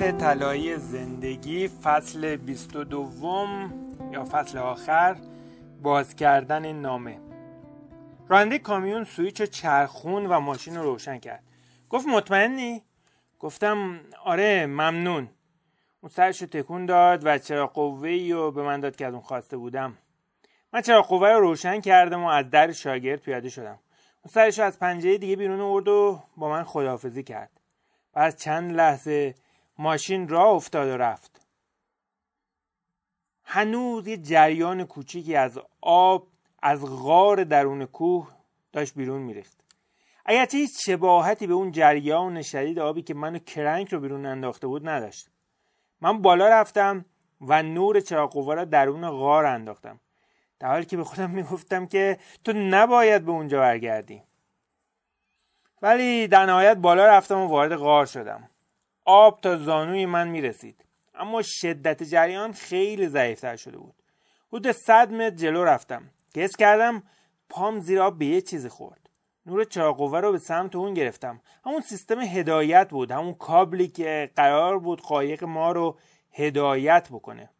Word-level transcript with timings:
طلایی 0.00 0.76
زندگی 0.76 1.68
فصل 1.68 2.36
22 2.36 3.10
یا 4.12 4.24
فصل 4.24 4.58
آخر 4.58 5.16
باز 5.82 6.16
کردن 6.16 6.72
نامه. 6.72 7.18
راننده 8.28 8.58
کامیون 8.58 9.04
سویچ 9.04 9.42
چرخون 9.42 10.26
و 10.26 10.40
ماشین 10.40 10.76
رو 10.76 10.82
روشن 10.82 11.18
کرد. 11.18 11.42
گفت 11.90 12.06
مطمئنی؟ 12.08 12.82
گفتم 13.38 14.00
آره 14.24 14.66
ممنون. 14.66 15.28
اون 16.00 16.10
سرش 16.10 16.42
رو 16.42 16.48
تکون 16.48 16.86
داد 16.86 17.26
و 17.26 17.38
چرا 17.38 17.66
قوه 17.66 18.28
رو 18.32 18.50
به 18.50 18.62
من 18.62 18.80
داد 18.80 18.96
که 18.96 19.06
از 19.06 19.12
اون 19.12 19.22
خواسته 19.22 19.56
بودم. 19.56 19.98
من 20.72 20.80
چرا 20.80 21.02
قوه 21.02 21.28
رو 21.28 21.40
روشن 21.40 21.80
کردم 21.80 22.24
و 22.24 22.26
از 22.26 22.50
در 22.50 22.72
شاگرد 22.72 23.20
پیاده 23.20 23.48
شدم. 23.48 23.78
اون 24.22 24.32
سرش 24.32 24.58
رو 24.58 24.64
از 24.64 24.78
پنجره 24.78 25.18
دیگه 25.18 25.36
بیرون 25.36 25.60
آورد 25.60 25.88
و 25.88 26.22
با 26.36 26.48
من 26.48 26.64
خداحافظی 26.64 27.22
کرد. 27.22 27.50
از 28.14 28.36
چند 28.36 28.72
لحظه 28.72 29.34
ماشین 29.80 30.28
راه 30.28 30.48
افتاد 30.48 30.88
و 30.88 30.96
رفت. 30.96 31.46
هنوز 33.44 34.06
یه 34.06 34.16
جریان 34.16 34.84
کوچیکی 34.84 35.36
از 35.36 35.58
آب 35.80 36.26
از 36.62 36.86
غار 36.86 37.44
درون 37.44 37.86
کوه 37.86 38.30
داشت 38.72 38.94
بیرون 38.94 39.22
میریخت. 39.22 39.64
اگرچه 40.26 40.58
هیچ 40.58 40.86
شباهتی 40.86 41.46
به 41.46 41.54
اون 41.54 41.72
جریان 41.72 42.42
شدید 42.42 42.78
آبی 42.78 43.02
که 43.02 43.14
منو 43.14 43.38
کرنک 43.38 43.92
رو 43.92 44.00
بیرون 44.00 44.26
انداخته 44.26 44.66
بود 44.66 44.88
نداشت. 44.88 45.30
من 46.00 46.22
بالا 46.22 46.48
رفتم 46.48 47.04
و 47.40 47.62
نور 47.62 48.00
چراغ 48.00 48.36
را 48.50 48.64
درون 48.64 49.10
غار 49.10 49.46
انداختم. 49.46 50.00
در 50.58 50.68
حالی 50.68 50.84
که 50.84 50.96
به 50.96 51.04
خودم 51.04 51.30
می‌گفتم 51.30 51.86
که 51.86 52.18
تو 52.44 52.52
نباید 52.52 53.24
به 53.24 53.30
اونجا 53.30 53.60
برگردی. 53.60 54.22
ولی 55.82 56.28
در 56.28 56.46
نهایت 56.46 56.76
بالا 56.76 57.06
رفتم 57.06 57.38
و 57.38 57.46
وارد 57.46 57.76
غار 57.76 58.06
شدم. 58.06 58.50
آب 59.10 59.40
تا 59.40 59.56
زانوی 59.56 60.06
من 60.06 60.28
می‌رسید. 60.28 60.84
اما 61.14 61.42
شدت 61.42 62.02
جریان 62.02 62.52
خیلی 62.52 63.08
ضعیفتر 63.08 63.56
شده 63.56 63.78
بود. 63.78 63.94
حدود 64.48 64.72
صد 64.72 65.12
متر 65.12 65.36
جلو 65.36 65.64
رفتم. 65.64 66.10
که 66.34 66.48
کردم 66.58 67.02
پام 67.48 67.80
زیر 67.80 68.00
آب 68.00 68.18
به 68.18 68.26
یه 68.26 68.40
چیزی 68.40 68.68
خورد. 68.68 69.10
نور 69.46 69.64
چراغ 69.64 70.14
رو 70.14 70.32
به 70.32 70.38
سمت 70.38 70.76
اون 70.76 70.94
گرفتم. 70.94 71.40
همون 71.64 71.80
سیستم 71.80 72.20
هدایت 72.20 72.90
بود. 72.90 73.10
همون 73.10 73.34
کابلی 73.34 73.88
که 73.88 74.30
قرار 74.36 74.78
بود 74.78 75.00
قایق 75.00 75.44
ما 75.44 75.72
رو 75.72 75.98
هدایت 76.32 77.08
بکنه. 77.08 77.50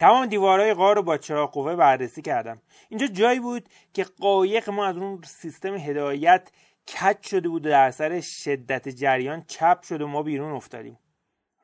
تمام 0.00 0.26
دیوارهای 0.26 0.74
غار 0.74 0.96
رو 0.96 1.02
با 1.02 1.16
چراغ 1.16 1.52
قوه 1.52 1.76
بررسی 1.76 2.22
کردم. 2.22 2.62
اینجا 2.88 3.06
جایی 3.06 3.40
بود 3.40 3.68
که 3.94 4.04
قایق 4.04 4.70
ما 4.70 4.86
از 4.86 4.96
اون 4.96 5.20
سیستم 5.24 5.74
هدایت 5.74 6.50
کج 6.88 7.22
شده 7.22 7.48
بود 7.48 7.66
و 7.66 7.70
در 7.70 7.86
اثر 7.86 8.20
شدت 8.20 8.88
جریان 8.88 9.44
چپ 9.46 9.82
شد 9.82 10.00
و 10.00 10.06
ما 10.06 10.22
بیرون 10.22 10.52
افتادیم. 10.52 10.98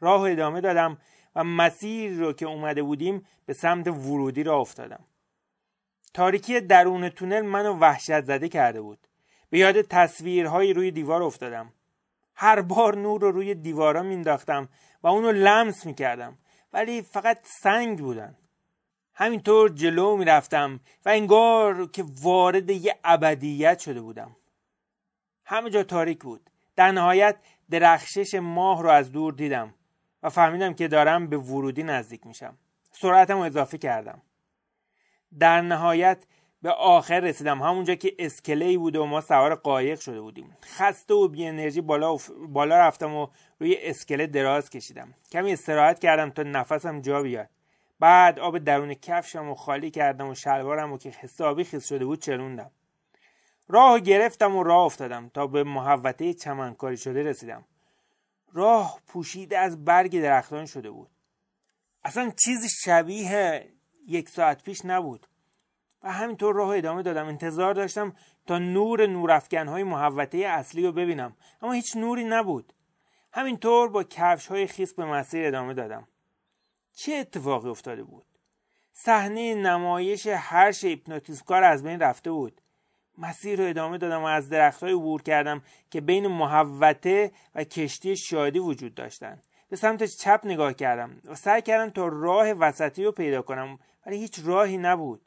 راه 0.01 0.23
ادامه 0.23 0.61
دادم 0.61 0.99
و 1.37 1.45
مسیر 1.45 2.13
رو 2.13 2.33
که 2.33 2.47
اومده 2.47 2.83
بودیم 2.83 3.27
به 3.47 3.53
سمت 3.53 3.89
ورودی 3.89 4.43
را 4.43 4.57
افتادم. 4.57 5.05
تاریکی 6.15 6.61
درون 6.61 7.09
تونل 7.09 7.43
منو 7.43 7.79
وحشت 7.79 8.25
زده 8.25 8.49
کرده 8.49 8.81
بود. 8.81 8.99
به 9.51 9.59
یاد 9.59 9.83
تصویرهایی 9.83 10.73
روی 10.73 10.91
دیوار 10.91 11.23
افتادم. 11.23 11.73
هر 12.35 12.61
بار 12.61 12.97
نور 12.97 13.21
رو 13.21 13.31
روی 13.31 13.55
دیوارا 13.55 14.03
مینداختم 14.03 14.69
و 15.03 15.09
اونو 15.09 15.33
لمس 15.33 15.87
می‌کردم. 15.87 16.39
ولی 16.73 17.03
فقط 17.03 17.39
سنگ 17.43 17.99
بودن. 17.99 18.37
همینطور 19.15 19.69
جلو 19.69 20.17
می‌رفتم 20.17 20.81
و 21.05 21.09
انگار 21.09 21.91
که 21.91 22.05
وارد 22.23 22.71
یه 22.71 22.99
ابدیت 23.05 23.79
شده 23.79 24.01
بودم. 24.01 24.37
همه 25.51 25.71
جا 25.71 25.83
تاریک 25.83 26.23
بود. 26.23 26.51
در 26.77 26.93
نهایت 26.93 27.37
درخشش 27.71 28.35
ماه 28.35 28.83
رو 28.83 28.89
از 28.91 29.13
دور 29.13 29.33
دیدم 29.33 29.75
و 30.23 30.31
فهمیدم 30.31 30.75
که 30.75 30.89
دارم 30.89 31.27
به 31.27 31.37
ورودی 31.37 31.83
نزدیک 31.83 32.27
میشم. 32.27 32.59
سرعتم 32.91 33.37
رو 33.37 33.43
اضافه 33.43 33.79
کردم. 33.79 34.23
در 35.39 35.61
نهایت 35.61 36.25
به 36.63 36.71
آخر 36.71 37.21
رسیدم. 37.21 37.63
همونجا 37.63 37.95
که 37.95 38.15
اسکله 38.19 38.79
بود 38.79 38.97
و 38.97 39.07
ما 39.07 39.21
سوار 39.21 39.55
قایق 39.55 40.01
شده 40.01 40.21
بودیم. 40.21 40.57
خسته 40.65 41.15
و 41.15 41.29
بی 41.29 41.47
انرژی 41.47 41.81
بالا, 41.81 42.17
بالا 42.49 42.79
رفتم 42.79 43.15
و 43.15 43.27
روی 43.61 43.77
اسکله 43.81 44.27
دراز 44.27 44.71
کشیدم. 44.71 45.15
کمی 45.33 45.53
استراحت 45.53 45.99
کردم 45.99 46.31
تا 46.31 46.43
نفسم 46.43 47.01
جا 47.01 47.23
بیاد. 47.23 47.49
بعد 48.01 48.39
آب 48.39 48.59
درون 48.59 48.95
کفشم 48.95 49.49
و 49.49 49.55
خالی 49.55 49.91
کردم 49.91 50.29
و 50.29 50.35
شلوارم 50.35 50.93
و 50.93 50.99
که 50.99 51.11
حسابی 51.11 51.65
خیس 51.65 51.89
شده 51.89 52.05
بود 52.05 52.23
چروندم. 52.23 52.71
راه 53.69 54.01
گرفتم 54.01 54.57
و 54.57 54.63
راه 54.63 54.85
افتادم 54.85 55.29
تا 55.29 55.47
به 55.47 55.65
محوطه 55.65 56.35
چمنکاری 56.35 56.97
شده 56.97 57.23
رسیدم. 57.23 57.65
راه 58.53 59.01
پوشیده 59.07 59.59
از 59.59 59.85
برگ 59.85 60.21
درختان 60.21 60.67
شده 60.67 60.91
بود. 60.91 61.11
اصلا 62.05 62.33
چیزی 62.45 62.69
شبیه 62.69 63.69
یک 64.07 64.29
ساعت 64.29 64.63
پیش 64.63 64.85
نبود. 64.85 65.27
و 66.03 66.13
همینطور 66.13 66.55
راه 66.55 66.77
ادامه 66.77 67.03
دادم. 67.03 67.27
انتظار 67.27 67.75
داشتم 67.75 68.17
تا 68.47 68.59
نور 68.59 69.07
نورافکنهای 69.07 69.83
محوطه 69.83 70.39
اصلی 70.39 70.87
رو 70.87 70.93
ببینم. 70.93 71.37
اما 71.63 71.73
هیچ 71.73 71.97
نوری 71.97 72.25
نبود. 72.25 72.73
همینطور 73.33 73.89
با 73.89 74.05
کفش 74.05 74.47
های 74.47 74.67
خیس 74.67 74.95
به 74.95 75.05
مسیر 75.05 75.47
ادامه 75.47 75.75
دادم. 75.75 76.09
چه 76.93 77.15
اتفاقی 77.15 77.69
افتاده 77.69 78.05
بود؟ 78.05 78.27
صحنه 78.93 79.55
نمایش 79.55 80.27
هر 80.27 80.73
هیپنوتیزمکار 80.83 81.65
از 81.65 81.83
بین 81.83 82.01
رفته 82.01 82.31
بود. 82.31 82.61
مسیر 83.19 83.59
رو 83.59 83.69
ادامه 83.69 83.99
دادم 83.99 84.23
و 84.23 84.27
از 84.27 84.49
درختهای 84.49 84.93
عبور 84.93 85.23
کردم 85.23 85.63
که 85.91 86.01
بین 86.01 86.27
محوته 86.27 87.33
و 87.55 87.65
کشتی 87.65 88.17
شادی 88.17 88.59
وجود 88.59 88.95
داشتند. 88.95 89.43
به 89.69 89.77
سمت 89.77 90.05
چپ 90.05 90.41
نگاه 90.45 90.75
کردم 90.75 91.21
و 91.25 91.35
سعی 91.35 91.63
کردم 91.63 91.91
تا 91.91 92.09
راه 92.09 92.53
وسطی 92.53 93.05
رو 93.05 93.13
پیدا 93.13 93.43
کنم 93.43 93.79
ولی 94.07 94.17
هیچ 94.17 94.41
راهی 94.45 94.79
نبود. 94.79 95.23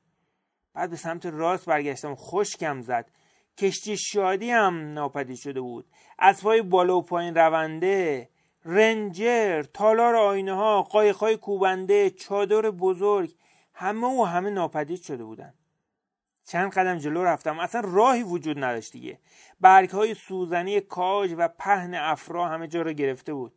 بعد 0.73 0.89
به 0.89 0.95
سمت 0.95 1.25
راست 1.25 1.65
برگشتم 1.65 2.15
خشکم 2.15 2.81
زد. 2.81 3.11
کشتی 3.57 3.97
شادی 3.97 4.51
هم 4.51 4.93
ناپدید 4.93 5.37
شده 5.37 5.61
بود. 5.61 5.85
اسبهای 6.19 6.61
بالا 6.61 6.97
و 6.97 7.01
پایین 7.01 7.35
رونده 7.35 8.29
رنجر 8.65 9.61
تالار 9.61 10.15
آینه 10.15 10.53
ها 10.53 10.81
قایقهای 10.81 11.37
کوبنده 11.37 12.09
چادر 12.09 12.61
بزرگ 12.61 13.35
همه 13.73 14.07
و 14.07 14.23
همه 14.23 14.49
ناپدید 14.49 15.01
شده 15.01 15.23
بودند. 15.23 15.60
چند 16.45 16.71
قدم 16.71 16.97
جلو 16.97 17.23
رفتم. 17.23 17.59
اصلا 17.59 17.81
راهی 17.85 18.23
وجود 18.23 18.63
نداشت 18.63 18.91
دیگه. 18.91 19.19
برگ 19.59 19.89
های 19.89 20.13
سوزنی 20.13 20.81
کاج 20.81 21.35
و 21.37 21.47
پهن 21.47 21.93
افرا 21.93 22.47
همه 22.47 22.67
جا 22.67 22.81
را 22.81 22.91
گرفته 22.91 23.33
بود. 23.33 23.53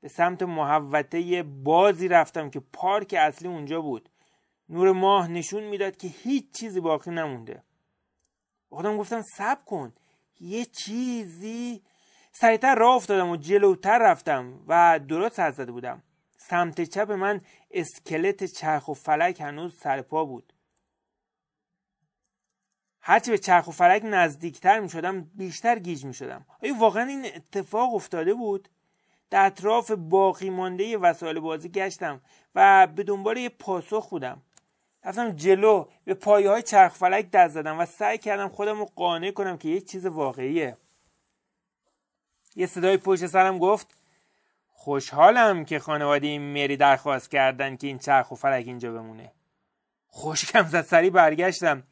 به 0.00 0.08
سمت 0.08 0.42
محوطه 0.42 1.42
بازی 1.42 2.08
رفتم 2.08 2.50
که 2.50 2.60
پارک 2.72 3.14
اصلی 3.18 3.48
اونجا 3.48 3.80
بود. 3.80 4.08
نور 4.68 4.92
ماه 4.92 5.28
نشون 5.28 5.64
می‌داد 5.64 5.96
که 5.96 6.08
هیچ 6.08 6.52
چیزی 6.52 6.80
باقی 6.80 7.10
نمونده. 7.10 7.62
خودم 8.68 8.96
گفتم 8.96 9.22
سب 9.22 9.64
کن. 9.64 9.92
یه 10.40 10.64
چیزی 10.64 11.82
سریعتر 12.32 12.74
راه 12.74 12.96
افتادم 12.96 13.28
و 13.28 13.36
جلوتر 13.36 13.98
رفتم 13.98 14.64
و 14.68 15.00
درست 15.08 15.40
حد 15.40 15.54
زده 15.54 15.72
بودم. 15.72 16.02
سمت 16.36 16.80
چپ 16.80 17.10
من 17.10 17.40
اسکلت 17.70 18.44
چرخ 18.44 18.88
و 18.88 18.94
فلک 18.94 19.40
هنوز 19.40 19.78
سر 19.78 20.02
پا 20.02 20.24
بود. 20.24 20.53
هرچی 23.06 23.30
به 23.30 23.38
چرخ 23.38 23.68
و 23.68 23.70
فلک 23.70 24.02
نزدیکتر 24.04 24.80
می 24.80 24.88
شدم 24.88 25.20
بیشتر 25.34 25.78
گیج 25.78 26.04
می 26.04 26.14
شدم 26.14 26.46
آیا 26.62 26.74
واقعا 26.74 27.04
این 27.04 27.26
اتفاق 27.26 27.94
افتاده 27.94 28.34
بود؟ 28.34 28.68
در 29.30 29.46
اطراف 29.46 29.90
باقی 29.90 30.50
مانده 30.50 30.98
وسایل 30.98 31.40
بازی 31.40 31.68
گشتم 31.68 32.20
و 32.54 32.86
به 32.86 33.02
دنبال 33.02 33.36
یه 33.36 33.48
پاسخ 33.48 34.08
بودم. 34.08 34.42
رفتم 35.04 35.30
جلو 35.30 35.86
به 36.04 36.14
پایه 36.14 36.50
های 36.50 36.62
چرخ 36.62 36.94
فلک 36.94 37.30
دست 37.30 37.54
زدم 37.54 37.80
و 37.80 37.86
سعی 37.86 38.18
کردم 38.18 38.48
خودم 38.48 38.78
رو 38.78 38.84
قانع 38.84 39.30
کنم 39.30 39.58
که 39.58 39.68
یک 39.68 39.90
چیز 39.90 40.06
واقعیه. 40.06 40.76
یه 42.56 42.66
صدای 42.66 42.96
پشت 42.96 43.26
سرم 43.26 43.58
گفت 43.58 43.94
خوشحالم 44.70 45.64
که 45.64 45.78
خانواده 45.78 46.38
مری 46.38 46.76
درخواست 46.76 47.30
کردن 47.30 47.76
که 47.76 47.86
این 47.86 47.98
چرخ 47.98 48.32
و 48.32 48.34
فلک 48.34 48.66
اینجا 48.66 48.92
بمونه. 48.92 49.32
خوشکم 50.06 50.62
زد 50.62 50.82
سری 50.82 51.10
برگشتم. 51.10 51.82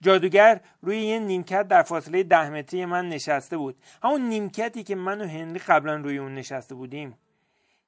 جادوگر 0.00 0.60
روی 0.82 0.98
یه 0.98 1.18
نیمکت 1.18 1.68
در 1.68 1.82
فاصله 1.82 2.22
ده 2.22 2.50
متری 2.50 2.84
من 2.84 3.08
نشسته 3.08 3.56
بود. 3.56 3.76
همون 4.02 4.20
نیمکتی 4.20 4.82
که 4.82 4.94
من 4.94 5.20
و 5.20 5.24
هنری 5.28 5.58
قبلا 5.58 5.96
روی 5.96 6.18
اون 6.18 6.34
نشسته 6.34 6.74
بودیم. 6.74 7.18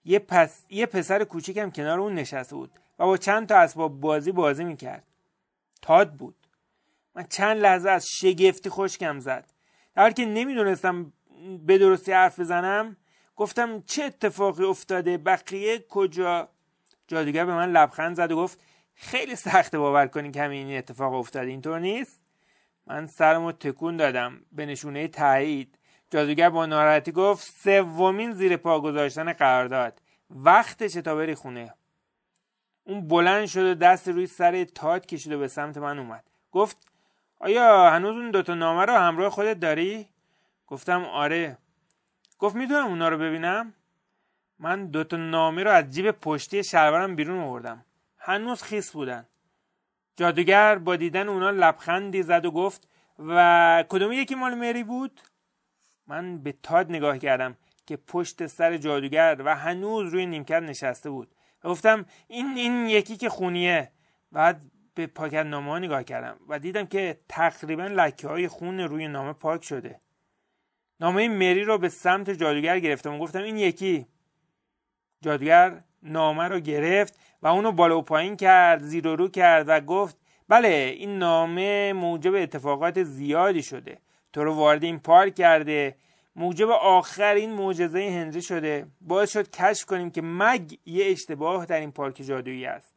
یه, 0.05 0.19
پس... 0.19 0.67
یه 0.71 0.87
پسر 0.87 1.25
کوچیکم 1.25 1.71
کنار 1.71 2.01
اون 2.01 2.15
نشسته 2.15 2.57
بود 2.57 2.71
و 2.99 3.05
با 3.05 3.17
چند 3.17 3.49
تا 3.49 3.57
اسباب 3.57 4.01
بازی 4.01 4.33
بازی 4.33 4.65
می‌کرد. 4.65 5.05
تاد 5.83 6.13
بود. 6.13 6.37
من 7.15 7.27
چند 7.31 7.57
لحظه 7.57 7.91
از 7.91 8.07
شگفتی 8.09 8.71
خشکم 8.71 9.21
زد. 9.21 9.47
در 9.95 10.03
حالی 10.03 10.15
که 10.15 10.25
نمی‌دونستم 10.25 11.13
به 11.67 11.79
درستی 11.79 12.13
حرف 12.13 12.41
بزنم 12.41 12.97
گفتم 13.37 13.83
چه 13.87 14.05
اتفاقی 14.05 14.65
افتاده؟ 14.65 15.19
بقیه 15.19 15.79
کجا؟ 15.89 16.49
جادوگر 17.09 17.45
به 17.45 17.55
من 17.55 17.73
لبخند 17.73 18.17
زد 18.17 18.33
و 18.33 18.37
گفت 18.37 18.61
خیلی 18.97 19.37
سخته 19.37 19.79
باور 19.79 20.07
کنی 20.07 20.31
که 20.31 20.43
همین 20.43 20.79
اتفاق 20.79 21.15
افتاده 21.15 21.51
اینطور 21.51 21.79
نیست؟ 21.79 22.21
من 22.87 23.07
سرمو 23.07 23.53
تکون 23.53 23.97
دادم. 23.97 24.41
به 24.53 24.67
نشونه 24.67 25.09
تایید. 25.09 25.79
جادوگر 26.11 26.51
با 26.51 26.67
ناراحتی 26.67 27.13
گفت 27.13 27.55
سومین 27.65 28.33
زیر 28.33 28.57
پا 28.57 28.81
گذاشتن 28.81 29.33
قرارداد. 29.33 30.01
وقتشه 30.31 31.03
تا 31.03 31.15
بری 31.15 31.35
خونه؟ 31.35 31.75
اون 32.85 33.09
بلند 33.09 33.47
شد 33.47 33.65
و 33.65 33.75
دست 33.75 34.09
روی 34.09 34.27
سر 34.27 34.65
تاج 34.65 35.03
کشید 35.03 35.33
و 35.33 35.39
به 35.39 35.49
سمت 35.49 35.77
من 35.77 35.99
اومد. 35.99 36.25
گفت 36.53 36.77
آیا 37.41 37.91
هنوز 37.91 38.17
اون 38.17 38.31
دوتا 38.31 38.55
نامه 38.55 38.85
رو 38.85 38.93
همراه 38.93 39.31
خودت 39.31 39.61
داری؟ 39.61 40.09
گفتم 40.67 41.05
آره. 41.05 41.59
گفت 42.39 42.57
می‌تونم 42.57 42.87
اونا 42.87 43.09
رو 43.09 43.19
ببینم؟ 43.19 43.75
من 44.59 44.87
دوتا 44.87 45.17
نامه 45.17 45.63
رو 45.63 45.71
از 45.71 45.91
جیب 45.91 46.11
پشتی 46.11 46.65
شلوارم 46.65 47.17
بیرون 47.17 47.39
آوردم. 47.39 47.86
هنوز 48.27 48.63
خیس 48.63 48.91
بودن. 48.91 49.27
جادوگر 50.17 50.79
با 50.79 50.97
دیدن 50.97 51.29
اونا 51.29 51.51
لبخندی 51.51 52.23
زد 52.23 52.45
و 52.45 52.51
گفت 52.51 52.89
و 53.19 53.85
کدوم 53.89 54.13
یکی 54.13 54.35
مال 54.35 54.55
مری 54.55 54.85
بود؟ 54.85 55.21
من 56.07 56.39
به 56.39 56.55
تاد 56.63 56.91
نگاه 56.91 57.19
کردم 57.19 57.57
که 57.87 57.97
پشت 57.97 58.47
سر 58.47 58.77
جادوگر 58.77 59.37
و 59.45 59.57
هنوز 59.57 60.13
روی 60.13 60.27
نیمکت 60.27 60.63
نشسته 60.63 61.11
بود. 61.11 61.35
و 61.65 61.69
گفتم 61.69 62.07
این 62.29 62.57
این 62.57 62.89
یکی 62.89 63.17
که 63.17 63.29
خونیه. 63.29 63.93
بعد 64.33 64.63
به 64.95 65.07
پاکت 65.07 65.47
نامه 65.47 65.79
نگاه 65.79 66.05
کردم 66.05 66.37
و 66.49 66.59
دیدم 66.59 66.87
که 66.87 67.21
تقریبا 67.29 67.87
لکه 67.87 68.29
های 68.29 68.49
خون 68.49 68.81
روی 68.81 69.09
نامه 69.09 69.33
پاک 69.33 69.65
شده. 69.65 70.01
نامه 71.01 71.29
مری 71.29 71.65
رو 71.65 71.79
به 71.79 71.89
سمت 71.89 72.31
جادوگر 72.31 72.79
گرفتم 72.79 73.15
و 73.15 73.19
گفتم 73.19 73.43
این 73.43 73.57
یکی. 73.57 74.07
جادوگر 75.21 75.83
نامه 76.03 76.49
رو 76.49 76.61
گرفت 76.61 77.19
و 77.47 77.49
اونو 77.49 77.73
بالا 77.73 77.99
و 77.99 78.03
پایین 78.03 78.37
کرد 78.37 78.83
زیر 78.83 79.07
و 79.07 79.17
رو 79.17 79.29
کرد 79.29 79.69
و 79.69 79.81
گفت 79.81 80.17
بله 80.49 80.95
این 80.99 81.19
نامه 81.19 81.93
موجب 81.93 82.35
اتفاقات 82.35 83.03
زیادی 83.03 83.63
شده. 83.63 83.99
تو 84.33 84.45
رو 84.45 84.55
وارد 84.55 84.85
این 84.85 84.99
پارک 84.99 85.35
کرده. 85.35 85.97
موجب 86.37 86.71
آخرین 86.71 87.53
معجزه 87.53 87.99
هنری 87.99 88.43
شده. 88.43 88.87
باعث 89.01 89.33
شد 89.33 89.51
کشف 89.51 89.87
کنیم 89.87 90.11
که 90.11 90.23
مگ 90.23 90.79
یه 90.87 91.07
اشتباه 91.11 91.67
در 91.67 91.81
این 91.81 91.93
پارک 91.93 92.15
جادویی 92.15 92.67
است. 92.67 92.95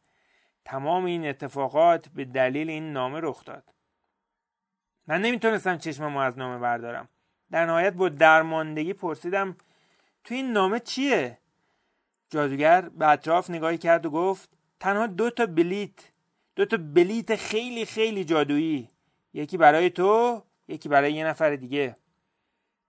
تمام 0.64 1.04
این 1.04 1.26
اتفاقات 1.26 2.08
به 2.08 2.24
دلیل 2.24 2.70
این 2.70 2.92
نامه 2.92 3.20
رخ 3.22 3.44
داد. 3.44 3.64
من 5.06 5.22
نمی‌تونستم 5.22 5.78
چشممو 5.78 6.18
از 6.18 6.38
نامه 6.38 6.58
بردارم. 6.58 7.08
در 7.50 7.66
نهایت 7.66 7.92
با 7.92 8.08
درماندگی 8.08 8.92
پرسیدم 8.92 9.56
تو 10.24 10.34
این 10.34 10.52
نامه 10.52 10.80
چیه؟ 10.80 11.38
جادوگر 12.30 12.80
به 12.80 13.08
اطراف 13.08 13.50
نگاهی 13.50 13.78
کرد 13.78 14.06
و 14.06 14.10
گفت 14.10 14.48
تنها 14.80 15.06
دو 15.06 15.30
تا 15.30 15.46
بلیت 15.46 15.90
دو 16.56 16.64
تا 16.64 16.76
بلیت 16.94 17.36
خیلی 17.36 17.84
خیلی 17.84 18.24
جادویی 18.24 18.88
یکی 19.34 19.56
برای 19.56 19.90
تو 19.90 20.42
یکی 20.68 20.88
برای 20.88 21.12
یه 21.12 21.26
نفر 21.26 21.56
دیگه. 21.56 21.96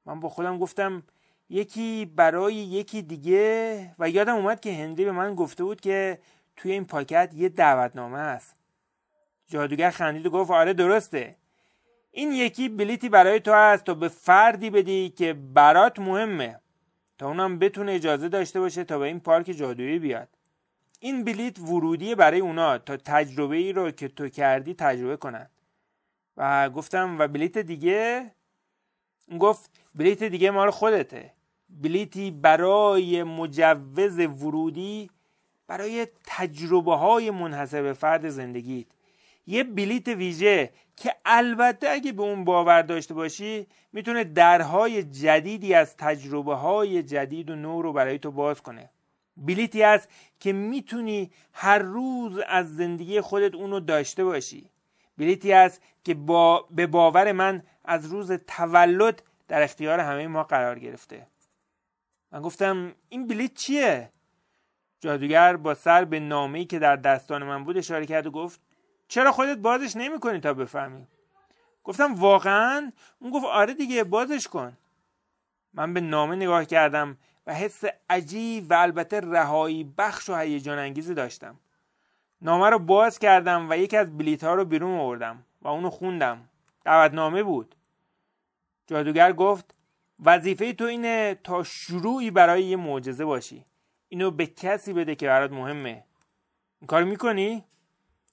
من 0.05 0.19
با 0.19 0.29
خودم 0.29 0.57
گفتم 0.57 1.03
یکی 1.49 2.05
برای 2.05 2.53
یکی 2.53 3.01
دیگه 3.01 3.95
و 3.99 4.09
یادم 4.09 4.35
اومد 4.35 4.59
که 4.59 4.73
هنری 4.73 5.05
به 5.05 5.11
من 5.11 5.35
گفته 5.35 5.63
بود 5.63 5.81
که 5.81 6.19
توی 6.55 6.71
این 6.71 6.85
پاکت 6.85 7.31
یه 7.35 7.49
دعوتنامه 7.49 8.17
است 8.17 8.55
جادوگر 9.47 9.89
خندید 9.89 10.25
و 10.25 10.29
گفت 10.29 10.51
آره 10.51 10.73
درسته. 10.73 11.35
این 12.11 12.31
یکی 12.31 12.69
بلیتی 12.69 13.09
برای 13.09 13.39
تو 13.39 13.53
هست 13.53 13.83
تا 13.83 13.93
به 13.93 14.07
فردی 14.07 14.69
بدی 14.69 15.09
که 15.09 15.33
برات 15.33 15.99
مهمه. 15.99 16.59
تا 17.21 17.27
اونم 17.27 17.59
بتونه 17.59 17.91
اجازه 17.91 18.29
داشته 18.29 18.59
باشه 18.59 18.83
تا 18.83 18.99
به 18.99 19.05
این 19.05 19.19
پارک 19.19 19.51
جادویی 19.51 19.99
بیاد. 19.99 20.27
این 20.99 21.23
بلیت 21.23 21.59
ورودی 21.59 22.15
برای 22.15 22.39
اونا 22.39 22.77
تا 22.77 22.97
تجربه 22.97 23.55
ای 23.55 23.73
رو 23.73 23.91
که 23.91 24.07
تو 24.07 24.29
کردی 24.29 24.73
تجربه 24.73 25.17
کنن. 25.17 25.49
و 26.37 26.69
گفتم 26.69 27.19
و 27.19 27.27
بلیت 27.27 27.57
دیگه؟ 27.57 28.31
گفت 29.39 29.69
بلیت 29.95 30.23
دیگه 30.23 30.51
مال 30.51 30.69
خودته. 30.71 31.33
بلیتی 31.69 32.31
برای 32.31 33.23
مجوز 33.23 34.19
ورودی 34.19 35.09
برای 35.67 36.07
تجربه 36.23 36.95
های 36.95 37.31
منحصر 37.31 37.81
به 37.81 37.93
فرد 37.93 38.29
زندگیت. 38.29 38.87
یه 39.47 39.63
بلیت 39.63 40.07
ویژه 40.07 40.69
که 40.95 41.15
البته 41.25 41.89
اگه 41.89 42.11
به 42.11 42.21
اون 42.21 42.43
باور 42.43 42.81
داشته 42.81 43.13
باشی 43.13 43.67
می‌تونه 43.93 44.23
درهای 44.23 45.03
جدیدی 45.03 45.73
از 45.73 45.97
تجربه 45.97 46.55
های 46.55 47.03
جدید 47.03 47.49
و 47.49 47.55
نو 47.55 47.81
رو 47.81 47.93
برای 47.93 48.19
تو 48.19 48.31
باز 48.31 48.61
کنه. 48.61 48.89
بلیتی 49.37 49.83
است 49.83 50.09
که 50.39 50.53
می‌تونی 50.53 51.31
هر 51.53 51.79
روز 51.79 52.39
از 52.47 52.75
زندگی 52.75 53.21
خودت 53.21 53.55
اونو 53.55 53.79
داشته 53.79 54.23
باشی. 54.23 54.69
بلیتی 55.17 55.53
است 55.53 55.81
که 56.03 56.13
با 56.13 56.67
به 56.71 56.87
باور 56.87 57.31
من 57.31 57.63
از 57.85 58.05
روز 58.05 58.31
تولد 58.31 59.23
در 59.47 59.61
اختیار 59.61 59.99
همه 59.99 60.27
ما 60.27 60.43
قرار 60.43 60.79
گرفته. 60.79 61.27
من 62.31 62.41
گفتم 62.41 62.95
این 63.09 63.27
بلیت 63.27 63.53
چیه؟ 63.53 64.09
جادوگر 64.99 65.55
با 65.55 65.73
سر 65.73 66.05
به 66.05 66.19
نامه‌ای 66.19 66.65
که 66.65 66.79
در 66.79 66.95
دستان 66.95 67.43
من 67.43 67.63
بود 67.63 67.77
اشاره 67.77 68.05
کرد 68.05 68.27
و 68.27 68.31
گفت 68.31 68.61
چرا 69.11 69.31
خودت 69.31 69.57
بازش 69.57 69.95
نمی‌کنی 69.95 70.39
تا 70.39 70.53
بفهمی؟ 70.53 71.07
گفتم 71.83 72.15
واقعا؟ 72.15 72.91
اون 73.19 73.31
گفت 73.31 73.45
آره 73.45 73.73
دیگه 73.73 74.03
بازش 74.03 74.47
کن. 74.47 74.77
من 75.73 75.93
به 75.93 76.01
نامه 76.01 76.35
نگاه 76.35 76.65
کردم 76.65 77.17
و 77.47 77.53
حس 77.53 77.83
عجیب 78.09 78.65
و 78.69 78.73
البته 78.73 79.19
رهایی 79.19 79.93
بخش 79.97 80.29
و 80.29 80.35
هیجان 80.35 80.79
انگیزی 80.79 81.13
داشتم. 81.13 81.59
نامه 82.41 82.69
رو 82.69 82.79
باز 82.79 83.19
کردم 83.19 83.69
و 83.69 83.77
یکی 83.77 83.97
از 83.97 84.17
بلیت 84.17 84.43
ها 84.43 84.53
رو 84.53 84.65
بیرون 84.65 84.99
آوردم 84.99 85.45
و 85.61 85.67
اونو 85.67 85.89
خوندم. 85.89 86.49
دعوتنامه 86.85 87.43
بود. 87.43 87.75
جادوگر 88.87 89.33
گفت 89.33 89.75
وظیفه 90.19 90.73
تو 90.73 90.83
اینه 90.83 91.39
تا 91.43 91.63
شروعی 91.63 92.31
برای 92.31 92.63
یه 92.63 92.77
معجزه 92.77 93.25
باشی. 93.25 93.65
اینو 94.09 94.31
به 94.31 94.45
کسی 94.45 94.93
بده 94.93 95.15
که 95.15 95.27
برات 95.27 95.51
مهمه. 95.51 96.03
این 96.81 96.87
کار 96.87 97.03
می‌کنی؟ 97.03 97.63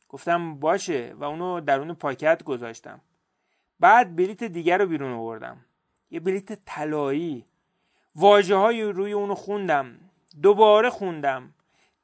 گفتم 0.09 0.55
باشه 0.55 1.15
و 1.19 1.25
اونو 1.25 1.61
درون 1.61 1.95
پاکت 1.95 2.43
گذاشتم. 2.43 3.01
بعد 3.81 4.17
بلیت 4.17 4.45
دیگر 4.45 4.79
رو 4.79 4.87
بیرون 4.87 5.13
آوردم. 5.13 5.65
یه 6.11 6.21
بلیت 6.21 6.65
طلایی. 6.65 7.45
واجه 8.15 8.57
های 8.57 8.83
روی 8.83 9.13
اونو 9.13 9.35
خوندم. 9.35 9.99
دوباره 10.43 10.91
خوندم. 10.91 11.55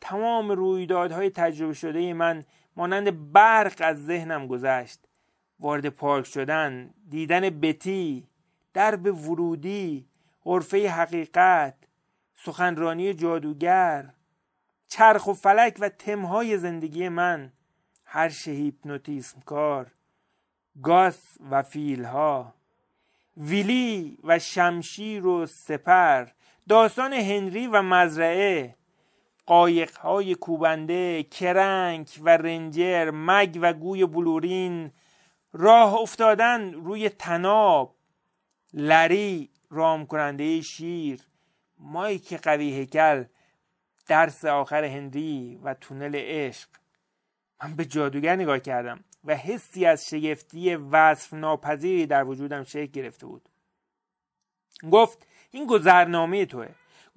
تمام 0.01 0.51
رویدادهای 0.51 1.31
تجربه 1.31 1.75
شده 1.75 2.15
من 2.15 2.45
مانند 2.77 3.33
برق 3.33 3.75
از 3.79 4.07
ذهنم 4.07 4.47
گذشت. 4.47 5.01
وارد 5.61 5.89
پارک 5.89 6.27
شدن 6.27 6.95
دیدن 7.11 7.61
بتی 7.61 8.27
درب 8.75 9.31
ورودی 9.31 10.07
غرفه 10.45 10.89
حقیقت 10.89 11.75
سخنرانی 12.37 13.15
جادوگر 13.15 14.11
چرخ 14.89 15.27
و 15.27 15.33
فلک 15.33 15.77
و 15.81 15.89
تمهای 15.89 16.59
زندگی 16.59 17.09
من. 17.09 17.53
هرش 18.15 18.49
هیپنوتیسم 18.49 19.41
کار 19.41 19.87
گاس 20.83 21.37
و 21.51 21.63
فیلها 21.63 22.55
ویلی 23.37 24.19
و 24.25 24.39
شمشیر 24.39 25.27
و 25.27 25.47
سپر 25.47 26.27
داستان 26.69 27.13
هنری 27.13 27.67
و 27.67 27.83
مزرعه 27.83 28.77
قایقهای 29.47 30.35
کوبنده 30.35 31.23
کرنک 31.23 32.19
و 32.21 32.29
رنجر 32.29 33.11
مگ 33.11 33.59
و 33.63 33.73
گوی 33.73 34.07
بلورین 34.07 34.91
راه 35.53 35.95
افتادن 35.95 36.73
روی 36.73 37.09
تناب 37.09 37.95
لری 38.75 39.51
رام 39.71 40.07
کننده 40.07 40.61
شیر 40.61 41.21
مایک 41.79 42.35
قوی 42.35 42.83
هکل 42.83 43.25
درس 44.07 44.45
آخر 44.45 44.85
هنری 44.85 45.61
و 45.63 45.75
تونل 45.75 46.17
عشق. 46.17 46.69
من 47.63 47.77
به 47.77 47.85
جادوگر 47.85 48.37
نگاه 48.37 48.59
کردم 48.59 49.05
و 49.25 49.37
حسی 49.37 49.87
از 49.87 50.09
شگفتی 50.09 50.75
وصف 50.75 51.35
ناپذیری 51.35 52.07
در 52.07 52.25
وجودم 52.25 52.65
شکل 52.65 52.93
گرفته 52.93 53.27
بود. 53.27 53.49
گفت 54.91 55.27
این 55.51 55.67
گذرنامه 55.67 56.47
توه. 56.47 56.69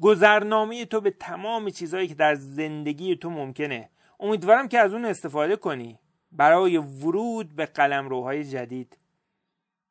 گذرنامه 0.01 0.85
تو 0.85 1.01
به 1.01 1.11
تمام 1.11 1.69
چیزهایی 1.69 2.07
که 2.07 2.15
در 2.15 2.35
زندگی 2.35 3.15
تو 3.15 3.29
ممکنه. 3.29 3.89
امیدوارم 4.19 4.67
که 4.67 4.79
از 4.79 4.93
اون 4.93 5.05
استفاده 5.05 5.55
کنی. 5.55 5.99
برای 6.31 6.77
ورود 6.77 7.55
به 7.55 7.65
قلم 7.65 8.09
روهای 8.09 8.43
جدید. 8.43 8.97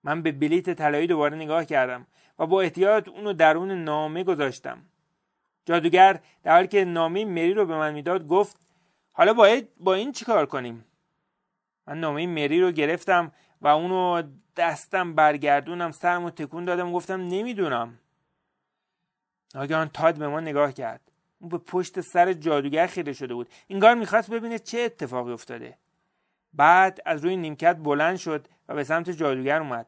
من 0.05 0.23
به 0.23 0.33
بلیت 0.33 0.71
طلایی 0.71 1.07
دوباره 1.07 1.37
نگاه 1.37 1.65
کردم 1.65 2.07
و 2.39 2.47
با 2.47 2.61
احتیاط 2.61 3.09
اونو 3.09 3.33
درون 3.33 3.85
نامه 3.85 4.25
گذاشتم. 4.25 4.79
جادوگر 5.65 6.21
در 6.43 6.53
حالی 6.53 6.69
که 6.69 6.85
نامه 6.85 7.25
مری 7.25 7.55
رو 7.55 7.67
به 7.67 7.77
من 7.77 7.95
می‌داد 7.95 8.27
گفت 8.27 8.66
حالا 9.19 9.35
باید 9.35 9.69
با 9.81 9.95
این 9.95 10.13
چیکار 10.13 10.47
کنیم؟ 10.47 10.85
من 11.87 12.01
نامه 12.01 12.27
مری 12.27 12.61
رو 12.61 12.73
گرفتم 12.73 13.33
و 13.61 13.69
اونو 13.69 14.23
دستم 14.57 15.15
برگردونم 15.15 15.91
سرمو 15.91 16.31
تکون 16.31 16.65
دادم 16.65 16.89
و 16.89 16.93
گفتم 16.93 17.21
نمی‌دونم. 17.21 17.99
ناگهان 19.55 19.89
تاد 19.89 20.19
به 20.19 20.29
ما 20.29 20.41
نگاه 20.41 20.73
کرد. 20.73 21.01
اون 21.39 21.49
به 21.49 21.59
پشت 21.59 22.01
سر 22.01 22.33
جادوگر 22.33 22.87
خیره 22.87 23.13
شده 23.13 23.35
بود. 23.35 23.49
اینگار 23.67 23.95
می‌خواست 23.95 24.31
ببینه 24.31 24.59
چه 24.59 24.81
اتفاقی 24.81 25.33
افتاده. 25.33 25.79
بعد 26.55 27.01
از 27.07 27.25
روی 27.25 27.37
نیمکت 27.37 27.77
بلند 27.77 28.17
شد 28.17 28.49
و 28.69 28.75
به 28.75 28.85
سمت 28.85 29.11
جادوگر 29.11 29.61
اومد. 29.61 29.87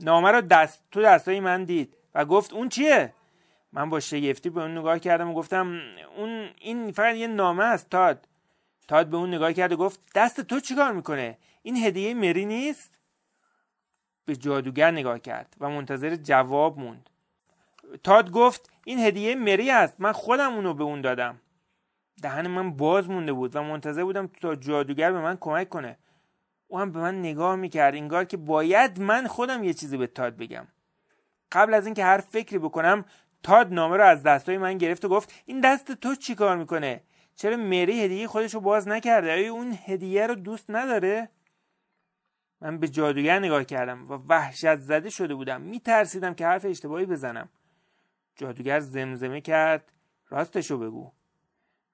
نامه 0.00 0.30
رو 0.30 0.40
دست 0.40 0.84
تو 0.90 1.02
دستای 1.02 1.40
من 1.40 1.64
دید 1.64 1.94
و 2.14 2.24
گفت 2.24 2.52
اون 2.52 2.68
چیه؟ 2.68 3.12
من 3.72 3.90
با 3.90 4.00
شگفتی 4.00 4.50
به 4.50 4.62
اون 4.62 4.78
نگاه 4.78 4.98
کردم 4.98 5.30
و 5.30 5.34
گفتم 5.34 5.80
اون 6.16 6.50
این 6.58 6.92
فقط 6.92 7.14
یه 7.14 7.26
نامه 7.26 7.64
است 7.64 7.90
تاد. 7.90 8.27
تاد 8.88 9.06
به 9.06 9.16
اون 9.16 9.34
نگاه 9.34 9.52
کرد 9.52 9.72
و 9.72 9.76
گفت 9.76 10.00
دست 10.14 10.40
تو 10.40 10.60
چیکار 10.60 10.92
می‌کنه؟ 10.92 11.38
این 11.62 11.76
هدیه 11.76 12.14
مری 12.14 12.46
نیست؟ 12.46 12.98
به 14.24 14.36
جادوگر 14.36 14.90
نگاه 14.90 15.18
کرد 15.18 15.56
و 15.60 15.68
منتظر 15.68 16.16
جواب 16.16 16.78
موند. 16.78 17.10
تاد 18.04 18.30
گفت 18.30 18.70
این 18.84 18.98
هدیه 18.98 19.34
مری 19.34 19.70
است. 19.70 20.00
من 20.00 20.12
خودم 20.12 20.54
اونو 20.54 20.74
به 20.74 20.84
اون 20.84 21.00
دادم. 21.00 21.40
دهن 22.22 22.46
من 22.46 22.76
باز 22.76 23.10
مونده 23.10 23.32
بود 23.32 23.56
و 23.56 23.62
منتظر 23.62 24.04
بودم 24.04 24.26
تا 24.26 24.54
جادوگر 24.54 25.12
به 25.12 25.20
من 25.20 25.36
کمک 25.40 25.68
کنه. 25.68 25.98
او 26.68 26.78
هم 26.78 26.92
به 26.92 26.98
من 26.98 27.18
نگاه 27.18 27.56
می‌کرد 27.56 27.94
انگار 27.94 28.24
که 28.24 28.36
باید 28.36 29.00
من 29.00 29.26
خودم 29.26 29.64
یه 29.64 29.74
چیزی 29.74 29.96
به 29.96 30.06
تاد 30.06 30.36
بگم. 30.36 30.66
قبل 31.52 31.74
از 31.74 31.86
اینکه 31.86 32.04
هر 32.04 32.18
فکری 32.18 32.58
بکنم 32.58 33.04
تاد 33.42 33.72
نامه 33.72 33.96
رو 33.96 34.04
از 34.04 34.22
دستای 34.22 34.58
من 34.58 34.78
گرفت 34.78 35.04
و 35.04 35.08
گفت 35.08 35.32
این 35.46 35.60
دست 35.60 35.92
تو 35.92 36.14
چی 36.14 36.34
کار 36.34 36.56
می‌کنه؟ 36.56 37.00
چرا 37.38 37.56
مری 37.56 38.02
هدیه 38.02 38.26
خودش 38.26 38.54
رو 38.54 38.60
باز 38.60 38.88
نکرده؟ 38.88 39.32
آیا 39.32 39.52
اون 39.52 39.78
هدیه 39.84 40.26
رو 40.26 40.34
دوست 40.34 40.64
نداره؟ 40.68 41.28
من 42.60 42.78
به 42.78 42.88
جادوگر 42.88 43.38
نگاه 43.38 43.64
کردم 43.64 44.10
و 44.10 44.14
وحشت 44.14 44.76
زده 44.76 45.10
شده 45.10 45.34
بودم. 45.34 45.60
میترسیدم 45.60 46.34
که 46.34 46.46
حرف 46.46 46.64
اشتباهی 46.64 47.06
بزنم. 47.06 47.48
جادوگر 48.36 48.80
زمزمه 48.80 49.40
کرد. 49.40 49.92
راستشو 50.28 50.78
بگو. 50.78 51.12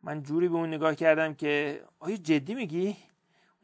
من 0.02 0.22
جوری 0.22 0.48
به 0.48 0.54
اون 0.54 0.68
نگاه 0.68 0.94
کردم 0.94 1.34
که 1.34 1.82
آیا 1.98 2.16
جدی 2.16 2.54
میگی؟ 2.54 2.96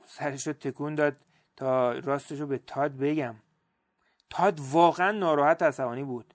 سرش 0.05 0.47
رو 0.47 0.53
تکون 0.53 0.95
داد 0.95 1.17
تا 1.57 1.93
راستش 1.93 2.41
رو 2.41 2.47
به 2.47 2.59
تاد 2.59 2.97
بگم. 2.97 3.37
تاد 4.31 4.61
واقعا 4.61 5.11
ناراحت 5.13 5.63
عصبانی 5.63 6.05
بود. 6.05 6.35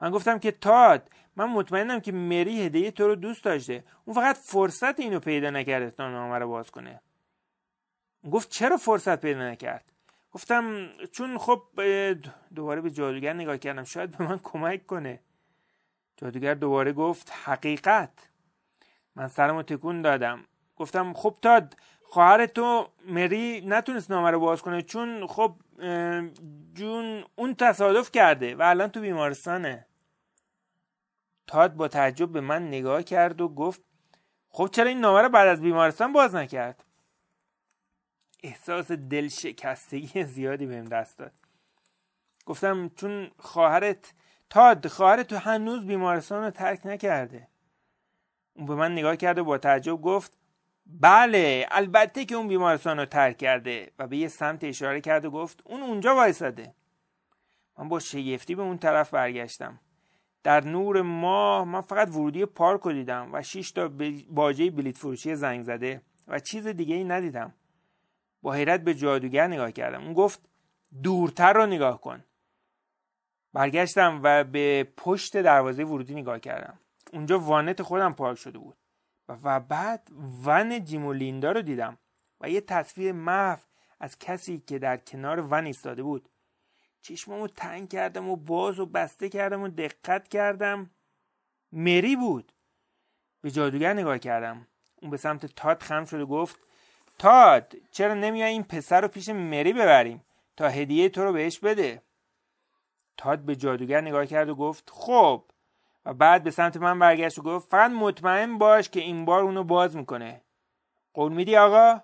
من 0.00 0.10
گفتم 0.10 0.38
که 0.38 0.50
تاد 0.50 1.10
من 1.38 1.44
مطمئنم 1.44 2.00
که 2.00 2.12
مری 2.12 2.62
هدیه 2.62 2.90
تو 2.90 3.06
رو 3.06 3.14
دوست 3.14 3.44
داشته. 3.44 3.84
اون 4.04 4.16
فقط 4.16 4.36
فرصت 4.36 5.00
اینو 5.00 5.20
پیدا 5.20 5.50
نکرده 5.50 5.90
تا 5.90 6.10
نامه 6.10 6.38
رو 6.38 6.48
باز 6.48 6.70
کنه. 6.70 7.00
گفت 8.30 8.50
چرا 8.50 8.76
فرصت 8.76 9.20
پیدا 9.20 9.50
نکرد؟ 9.50 9.92
گفتم 10.32 10.88
چون 11.12 11.38
خب 11.38 11.62
دوباره 12.54 12.80
به 12.80 12.90
جادوگر 12.90 13.32
نگاه 13.32 13.58
کردم. 13.58 13.84
شاید 13.84 14.18
به 14.18 14.24
من 14.24 14.40
کمک 14.42 14.86
کنه. 14.86 15.20
جادوگر 16.16 16.54
دوباره 16.54 16.92
گفت 16.92 17.32
حقیقت. 17.44 18.28
من 19.16 19.28
سرمو 19.28 19.62
تکون 19.62 20.02
دادم. 20.02 20.44
گفتم 20.76 21.12
خب 21.12 21.36
تاد 21.42 21.76
خواهر 22.02 22.46
تو 22.46 22.88
مری 23.06 23.60
نتونست 23.66 24.10
نامه 24.10 24.30
رو 24.30 24.40
باز 24.40 24.62
کنه. 24.62 24.82
چون 24.82 25.26
خب 25.26 25.54
جون 26.74 27.24
اون 27.36 27.54
تصادف 27.54 28.10
کرده 28.10 28.54
و 28.54 28.62
الان 28.62 28.88
تو 28.88 29.00
بیمارستانه. 29.00 29.87
تاد 31.48 31.74
با 31.74 31.88
تعجب 31.88 32.32
به 32.32 32.40
من 32.40 32.68
نگاه 32.68 33.02
کرد 33.02 33.40
و 33.40 33.48
گفت 33.48 33.82
خب 34.48 34.68
چرا 34.72 34.88
این 34.88 35.00
نامه 35.00 35.22
رو 35.22 35.28
بعد 35.28 35.48
از 35.48 35.60
بیمارستان 35.60 36.12
باز 36.12 36.34
نکرد؟ 36.34 36.84
احساس 38.42 38.92
دل 38.92 39.28
شکستگی 39.28 40.24
زیادی 40.34 40.66
بهم 40.66 40.84
دست 40.84 41.18
داد. 41.18 41.32
گفتم 42.46 42.88
چون 42.88 43.30
خواهرت 43.38 44.12
تاد 44.50 44.86
خواهرت 44.86 45.26
تو 45.26 45.36
هنوز 45.36 45.86
بیمارستان 45.86 46.44
رو 46.44 46.50
ترک 46.50 46.86
نکرده. 46.86 47.48
اون 48.54 48.66
به 48.66 48.74
من 48.74 48.92
نگاه 48.92 49.16
کرد 49.16 49.38
و 49.38 49.44
با 49.44 49.58
تعجب 49.58 50.02
گفت 50.02 50.38
بله 50.86 51.66
البته 51.70 52.24
که 52.24 52.34
اون 52.34 52.48
بیمارستان 52.48 52.98
رو 52.98 53.04
ترک 53.04 53.36
کرده. 53.38 53.92
و 53.98 54.06
به 54.06 54.16
یه 54.16 54.28
سمت 54.28 54.64
اشاره 54.64 55.00
کرد 55.00 55.24
و 55.24 55.30
گفت 55.30 55.62
اون 55.64 55.82
اونجا 55.82 56.14
وایساده. 56.14 56.74
من 57.78 57.88
با 57.88 58.00
شگفتی 58.00 58.54
به 58.54 58.62
اون 58.62 58.78
طرف 58.78 59.10
برگشتم. 59.10 59.80
در 60.42 60.64
نور 60.64 61.02
ماه 61.02 61.64
من 61.64 61.80
فقط 61.80 62.08
ورودی 62.08 62.46
پارک 62.46 62.80
رو 62.80 62.92
دیدم 62.92 63.28
و 63.32 63.42
6 63.42 63.72
تا 63.72 63.90
باجه 64.30 64.70
بلیت 64.70 64.98
فروشی 64.98 65.34
زنگ 65.34 65.62
زده 65.62 66.02
و 66.28 66.38
چیز 66.38 66.66
دیگه 66.66 66.94
ای 66.94 67.04
ندیدم. 67.04 67.54
با 68.42 68.52
حیرت 68.52 68.84
به 68.84 68.94
جادوگر 68.94 69.46
نگاه 69.46 69.72
کردم. 69.72 70.04
اون 70.04 70.12
گفت 70.12 70.48
دورتر 71.02 71.52
رو 71.52 71.66
نگاه 71.66 72.00
کن. 72.00 72.24
برگشتم 73.52 74.20
و 74.22 74.44
به 74.44 74.88
پشت 74.96 75.36
دروازه 75.36 75.84
ورودی 75.84 76.14
نگاه 76.14 76.38
کردم. 76.38 76.78
اونجا 77.12 77.38
وانت 77.38 77.82
خودم 77.82 78.12
پارک 78.12 78.38
شده 78.38 78.58
بود. 78.58 78.76
و 79.28 79.60
بعد 79.60 80.08
ون 80.44 80.84
جیم 80.84 81.06
و 81.06 81.12
لیندا 81.12 81.52
رو 81.52 81.62
دیدم 81.62 81.98
و 82.40 82.50
یه 82.50 82.60
تصویر 82.60 83.12
محو 83.12 83.58
از 84.00 84.18
کسی 84.18 84.58
که 84.58 84.78
در 84.78 84.96
کنار 84.96 85.40
ون 85.40 85.66
ایستاده 85.66 86.02
بود. 86.02 86.28
چشممو 87.02 87.48
تنگ 87.48 87.88
کردم 87.88 88.28
و 88.28 88.36
باز 88.36 88.80
و 88.80 88.86
بسته 88.86 89.28
کردم 89.28 89.62
و 89.62 89.68
دقت 89.68 90.28
کردم. 90.28 90.90
مری 91.72 92.16
بود. 92.16 92.52
به 93.40 93.50
جادوگر 93.50 93.92
نگاه 93.92 94.18
کردم. 94.18 94.66
اون 95.02 95.10
به 95.10 95.16
سمت 95.16 95.46
تاد 95.46 95.82
خم 95.82 96.04
شد 96.04 96.20
و 96.20 96.26
گفت 96.26 96.58
تاد 97.18 97.74
چرا 97.90 98.14
نمیای 98.14 98.52
این 98.52 98.62
پسر 98.62 99.00
رو 99.00 99.08
پیش 99.08 99.28
مری 99.28 99.72
ببریم 99.72 100.24
تا 100.56 100.68
هدیه 100.68 101.08
تو 101.08 101.24
رو 101.24 101.32
بهش 101.32 101.58
بده؟ 101.58 102.02
تاد 103.16 103.38
به 103.38 103.56
جادوگر 103.56 104.00
نگاه 104.00 104.26
کرد 104.26 104.48
و 104.48 104.54
گفت 104.54 104.90
خب. 104.90 105.44
و 106.04 106.14
بعد 106.14 106.42
به 106.42 106.50
سمت 106.50 106.76
من 106.76 106.98
برگشت 106.98 107.38
و 107.38 107.42
گفت 107.42 107.70
فقط 107.70 107.90
مطمئن 107.90 108.58
باش 108.58 108.88
که 108.88 109.00
این 109.00 109.24
بار 109.24 109.42
اونو 109.42 109.64
باز 109.64 109.96
می‌کنه. 109.96 110.42
قول 111.14 111.32
میدی 111.32 111.56
آقا؟ 111.56 112.00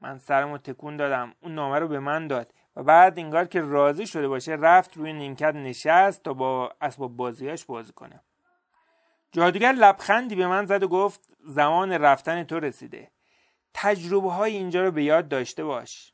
من 0.00 0.18
سرمو 0.18 0.58
تکون 0.58 0.96
دادم. 0.96 1.34
اون 1.40 1.54
نامه 1.54 1.78
رو 1.78 1.88
به 1.88 2.00
من 2.00 2.26
داد. 2.26 2.52
و 2.76 2.82
بعد 2.82 3.18
انگار 3.18 3.44
که 3.44 3.60
راضی 3.60 4.06
شده 4.06 4.28
باشه 4.28 4.52
رفت 4.52 4.96
روی 4.96 5.12
نیمکت 5.12 5.54
نشست 5.54 6.22
تا 6.22 6.32
با 6.32 6.72
اسباب 6.80 7.16
بازیاش 7.16 7.64
بازی 7.64 7.92
کنه. 7.92 8.20
جادوگر 9.32 9.72
لبخندی 9.72 10.34
به 10.34 10.46
من 10.46 10.66
زد 10.66 10.82
و 10.82 10.88
گفت 10.88 11.28
زمان 11.44 11.92
رفتن 11.92 12.44
تو 12.44 12.60
رسیده. 12.60 13.10
تجربه 13.74 14.32
های 14.32 14.56
اینجا 14.56 14.84
رو 14.84 14.90
به 14.90 15.04
یاد 15.04 15.28
داشته 15.28 15.64
باش. 15.64 16.12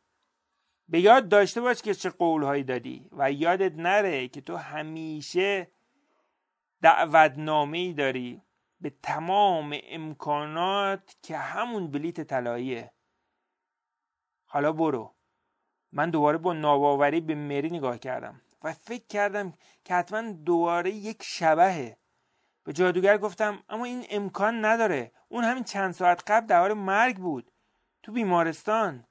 به 0.88 1.00
یاد 1.00 1.28
داشته 1.28 1.60
باش 1.60 1.82
که 1.82 1.94
چه 1.94 2.10
قول 2.10 2.42
هایی 2.42 2.64
دادی 2.64 3.08
و 3.12 3.32
یادت 3.32 3.74
نره 3.74 4.28
که 4.28 4.40
تو 4.40 4.56
همیشه 4.56 5.68
دعوتنامه 6.82 7.78
ای 7.78 7.92
داری 7.92 8.42
به 8.80 8.92
تمام 9.02 9.76
امکانات 9.84 11.16
که 11.22 11.36
همون 11.36 11.90
بلیت 11.90 12.20
طلاییه. 12.20 12.92
حالا 14.46 14.72
برو. 14.72 15.14
من 15.92 16.10
دوباره 16.10 16.38
با 16.38 16.52
ناباوری 16.52 17.20
به 17.20 17.34
مری 17.34 17.70
نگاه 17.70 17.98
کردم 17.98 18.40
و 18.62 18.72
فکر 18.72 19.06
کردم 19.06 19.52
که 19.84 19.94
حتما 19.94 20.32
دوباره 20.32 20.90
یک 20.90 21.22
شبهه. 21.22 21.96
به 22.64 22.72
جادوگر 22.72 23.18
گفتم 23.18 23.62
اما 23.68 23.84
این 23.84 24.06
امکان 24.10 24.64
نداره. 24.64 25.12
اون 25.28 25.44
همین 25.44 25.64
چند 25.64 25.92
ساعت 25.92 26.30
قبل 26.30 26.46
در 26.46 26.60
حال 26.60 26.72
مرگ 26.72 27.16
بود. 27.16 27.52
تو 28.02 28.12
بیمارستان. 28.12 29.04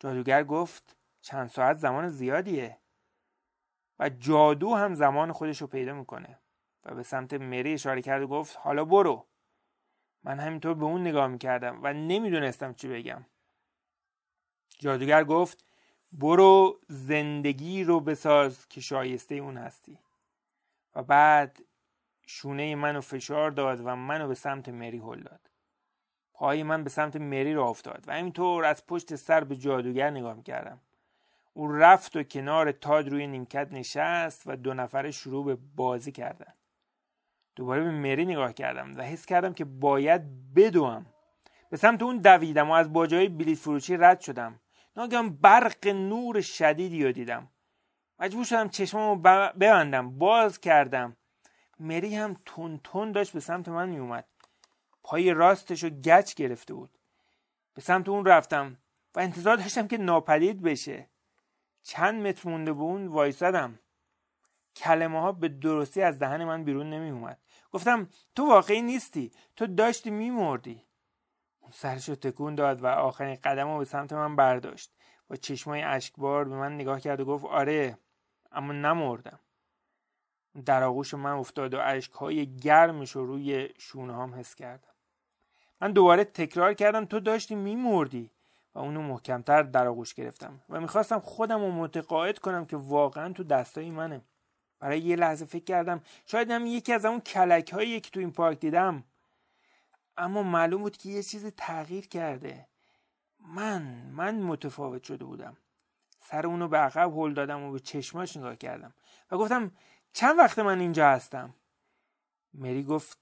جادوگر 0.00 0.44
گفت 0.44 0.96
چند 1.20 1.48
ساعت 1.48 1.76
زمان 1.76 2.08
زیادیه. 2.08 2.78
و 3.98 4.08
جادو 4.08 4.74
هم 4.74 4.94
زمان 4.94 5.32
خودش 5.32 5.60
رو 5.60 5.66
پیدا 5.66 5.94
می‌کنه. 5.94 6.38
و 6.84 6.94
به 6.94 7.02
سمت 7.02 7.34
مری 7.34 7.72
اشاره 7.72 8.02
کرد 8.02 8.22
و 8.22 8.26
گفت 8.26 8.56
حالا 8.60 8.84
برو. 8.84 9.26
من 10.22 10.40
همینطور 10.40 10.74
به 10.74 10.84
اون 10.84 11.00
نگاه 11.00 11.26
می‌کردم 11.26 11.80
و 11.82 11.92
نمی‌دونستم 11.92 12.74
چی 12.74 12.88
بگم. 12.88 13.26
جادوگر 14.78 15.24
گفت 15.24 15.67
برو 16.12 16.80
زندگی 16.88 17.84
رو 17.84 18.00
بساز 18.00 18.68
که 18.68 18.80
شایسته 18.80 19.34
اون 19.34 19.56
هستی. 19.56 19.98
و 20.94 21.02
بعد 21.02 21.62
شونه 22.26 22.74
منو 22.74 23.00
فشار 23.00 23.50
داد 23.50 23.80
و 23.80 23.96
منو 23.96 24.28
به 24.28 24.34
سمت 24.34 24.68
مری 24.68 24.98
هل 24.98 25.22
داد. 25.22 25.40
پای 26.32 26.62
من 26.62 26.84
به 26.84 26.90
سمت 26.90 27.16
مری 27.16 27.54
رو 27.54 27.62
افتاد 27.62 28.04
و 28.06 28.12
همینطور 28.12 28.64
از 28.64 28.86
پشت 28.86 29.16
سر 29.16 29.44
به 29.44 29.56
جادوگر 29.56 30.10
نگاه 30.10 30.34
می‌کردم. 30.34 30.80
او 31.52 31.72
رفت 31.72 32.16
و 32.16 32.22
کنار 32.22 32.72
تاد 32.72 33.08
روی 33.08 33.26
نیمکت 33.26 33.68
نشست 33.72 34.42
و 34.46 34.56
دو 34.56 34.74
نفره 34.74 35.10
شروع 35.10 35.44
به 35.44 35.58
بازی 35.76 36.12
کردن. 36.12 36.54
دوباره 37.56 37.84
به 37.84 37.90
مری 37.90 38.24
نگاه 38.24 38.52
کردم 38.52 38.96
و 38.96 39.02
حس 39.02 39.26
کردم 39.26 39.54
که 39.54 39.64
باید 39.64 40.54
بدوم. 40.54 41.06
به 41.70 41.76
سمت 41.76 42.02
اون 42.02 42.18
دویدم 42.18 42.70
و 42.70 42.72
از 42.72 42.92
باجای 42.92 43.28
بلیت 43.28 43.58
فروشی 43.58 43.96
رد 43.96 44.20
شدم. 44.20 44.60
ناگهان 44.98 45.36
برق 45.36 45.86
نور 45.86 46.40
شدیدی 46.40 47.04
رو 47.04 47.12
دیدم. 47.12 47.48
مجبور 48.18 48.44
شدم 48.44 48.68
چشمامو 48.68 49.16
ببندم 49.52 50.18
باز 50.18 50.60
کردم. 50.60 51.16
مری 51.80 52.14
هم 52.14 52.36
تون 52.44 52.80
تون 52.84 53.12
داشت 53.12 53.32
به 53.32 53.40
سمت 53.40 53.68
من 53.68 53.88
میومد 53.88 54.24
پای 55.02 55.34
راستش 55.34 55.84
رو 55.84 55.90
گچ 55.90 56.34
گرفته 56.34 56.74
بود. 56.74 56.98
به 57.74 57.82
سمت 57.82 58.08
اون 58.08 58.24
رفتم 58.24 58.76
و 59.14 59.20
انتظار 59.20 59.56
داشتم 59.56 59.88
که 59.88 59.98
ناپدید 59.98 60.62
بشه. 60.62 61.08
چند 61.82 62.26
متر 62.26 62.48
مونده 62.48 62.72
به 62.72 62.82
اون 62.82 63.06
وایسادم. 63.06 63.78
کلمه 64.76 65.20
ها 65.20 65.32
به 65.32 65.48
درستی 65.48 66.02
از 66.02 66.18
دهن 66.18 66.44
من 66.44 66.64
بیرون 66.64 66.90
نمی 66.90 67.10
اومد 67.10 67.38
گفتم 67.70 68.08
تو 68.34 68.46
واقعی 68.46 68.82
نیستی. 68.82 69.32
تو 69.56 69.66
داشتی 69.66 70.10
میمردی. 70.10 70.87
سرش 71.72 72.06
تکون 72.06 72.54
داد 72.54 72.82
و 72.82 72.86
آخرین 72.86 73.38
قدم 73.44 73.68
رو 73.68 73.78
به 73.78 73.84
سمت 73.84 74.12
من 74.12 74.36
برداشت. 74.36 74.92
با 75.28 75.36
چشمای 75.36 75.82
اشکبار 75.82 76.44
به 76.44 76.54
من 76.54 76.74
نگاه 76.74 77.00
کرد 77.00 77.20
و 77.20 77.24
گفت 77.24 77.44
آره 77.44 77.98
اما 78.52 78.72
نمردم. 78.72 79.40
در 80.64 80.82
آغوش 80.82 81.14
من 81.14 81.30
افتاد 81.30 81.74
و 81.74 81.78
اشکهای 81.82 82.56
گرمش 82.56 83.10
رو 83.10 83.26
روی 83.26 83.68
شونه 83.78 84.16
هم 84.16 84.34
حس 84.34 84.54
کردم. 84.54 84.94
من 85.80 85.92
دوباره 85.92 86.24
تکرار 86.24 86.74
کردم 86.74 87.04
تو 87.04 87.20
داشتی 87.20 87.54
میمردی؟ 87.54 88.30
و 88.74 88.78
اونو 88.78 89.02
محکمتر 89.02 89.62
در 89.62 89.86
آغوش 89.86 90.14
گرفتم 90.14 90.60
و 90.68 90.80
می‌خواستم 90.80 91.20
خودم 91.20 91.60
رو 91.60 91.70
متقاعد 91.70 92.38
کنم 92.38 92.66
که 92.66 92.76
واقعا 92.76 93.32
تو 93.32 93.44
دستای 93.44 93.90
منه. 93.90 94.20
برای 94.80 95.00
یه 95.00 95.16
لحظه 95.16 95.44
فکر 95.44 95.64
کردم 95.64 96.02
شاید 96.26 96.50
هم 96.50 96.66
یکی 96.66 96.92
از 96.92 97.04
اون 97.04 97.20
کلک 97.20 97.72
هایی 97.72 98.00
که 98.00 98.10
تو 98.10 98.20
این 98.20 98.32
پارک 98.32 98.60
دیدم 98.60 99.04
اما 100.18 100.42
معلوم 100.42 100.82
بود 100.82 100.96
که 100.96 101.08
یه 101.08 101.22
چیزی 101.22 101.50
تغییر 101.50 102.06
کرده. 102.06 102.66
من 103.40 103.82
من 104.12 104.42
متفاوت 104.42 105.02
شده 105.02 105.24
بودم. 105.24 105.56
سر 106.20 106.46
اونو 106.46 106.68
به 106.68 106.78
عقب 106.78 107.18
هل 107.18 107.34
دادم 107.34 107.62
و 107.62 107.72
به 107.72 107.80
چشماش 107.80 108.36
نگاه 108.36 108.56
کردم. 108.56 108.94
و 109.30 109.38
گفتم 109.38 109.72
چند 110.12 110.38
وقت 110.38 110.58
من 110.58 110.80
اینجا 110.80 111.08
هستم؟ 111.08 111.54
مری 112.54 112.82
گفت 112.82 113.18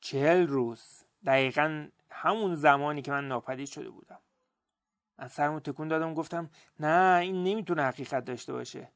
چهل 0.00 0.46
روز. 0.46 0.82
دقیقا 1.26 1.88
همون 2.10 2.54
زمانی 2.54 3.02
که 3.02 3.10
من 3.10 3.28
ناپدید 3.28 3.68
شده 3.68 3.90
بودم. 3.90 4.18
من 5.18 5.28
سرمو 5.28 5.60
تکون 5.60 5.88
دادم 5.88 6.10
و 6.10 6.14
گفتم 6.14 6.50
نه 6.80 7.18
این 7.22 7.44
نمی‌تونه 7.44 7.82
حقیقت 7.82 8.24
داشته 8.24 8.52
باشه. 8.52 8.88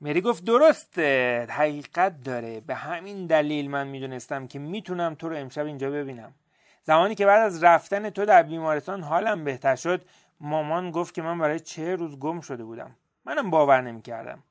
مری 0.00 0.20
گفت 0.20 0.44
درسته 0.44 1.46
حقیقت 1.50 2.22
داره. 2.22 2.60
به 2.60 2.74
همین 2.74 3.26
دلیل 3.26 3.70
من 3.70 3.86
می‌دونستم 3.86 4.46
که 4.46 4.58
می‌تونم 4.58 5.14
تو 5.14 5.28
رو 5.28 5.36
امشب 5.36 5.66
اینجا 5.66 5.90
ببینم. 5.90 6.34
زمانی 6.82 7.14
که 7.14 7.26
بعد 7.26 7.42
از 7.42 7.64
رفتن 7.64 8.10
تو 8.10 8.24
در 8.24 8.42
بیمارستان 8.42 9.02
حالم 9.02 9.44
بهتر 9.44 9.76
شد 9.76 10.04
مامان 10.40 10.90
گفت 10.90 11.14
که 11.14 11.22
من 11.22 11.38
برای 11.38 11.60
چه 11.60 11.96
روز 11.96 12.18
گم 12.18 12.40
شده 12.40 12.64
بودم. 12.64 12.96
منم 13.24 13.50
باور 13.50 13.80
نمی‌کردم. 13.80 14.42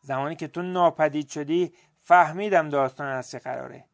زمانی 0.00 0.36
که 0.36 0.48
تو 0.48 0.62
ناپدید 0.62 1.28
شدی 1.28 1.72
فهمیدم 2.00 2.68
داستان 2.68 3.06
از 3.06 3.30
چه 3.30 3.38
قراره. 3.38 3.84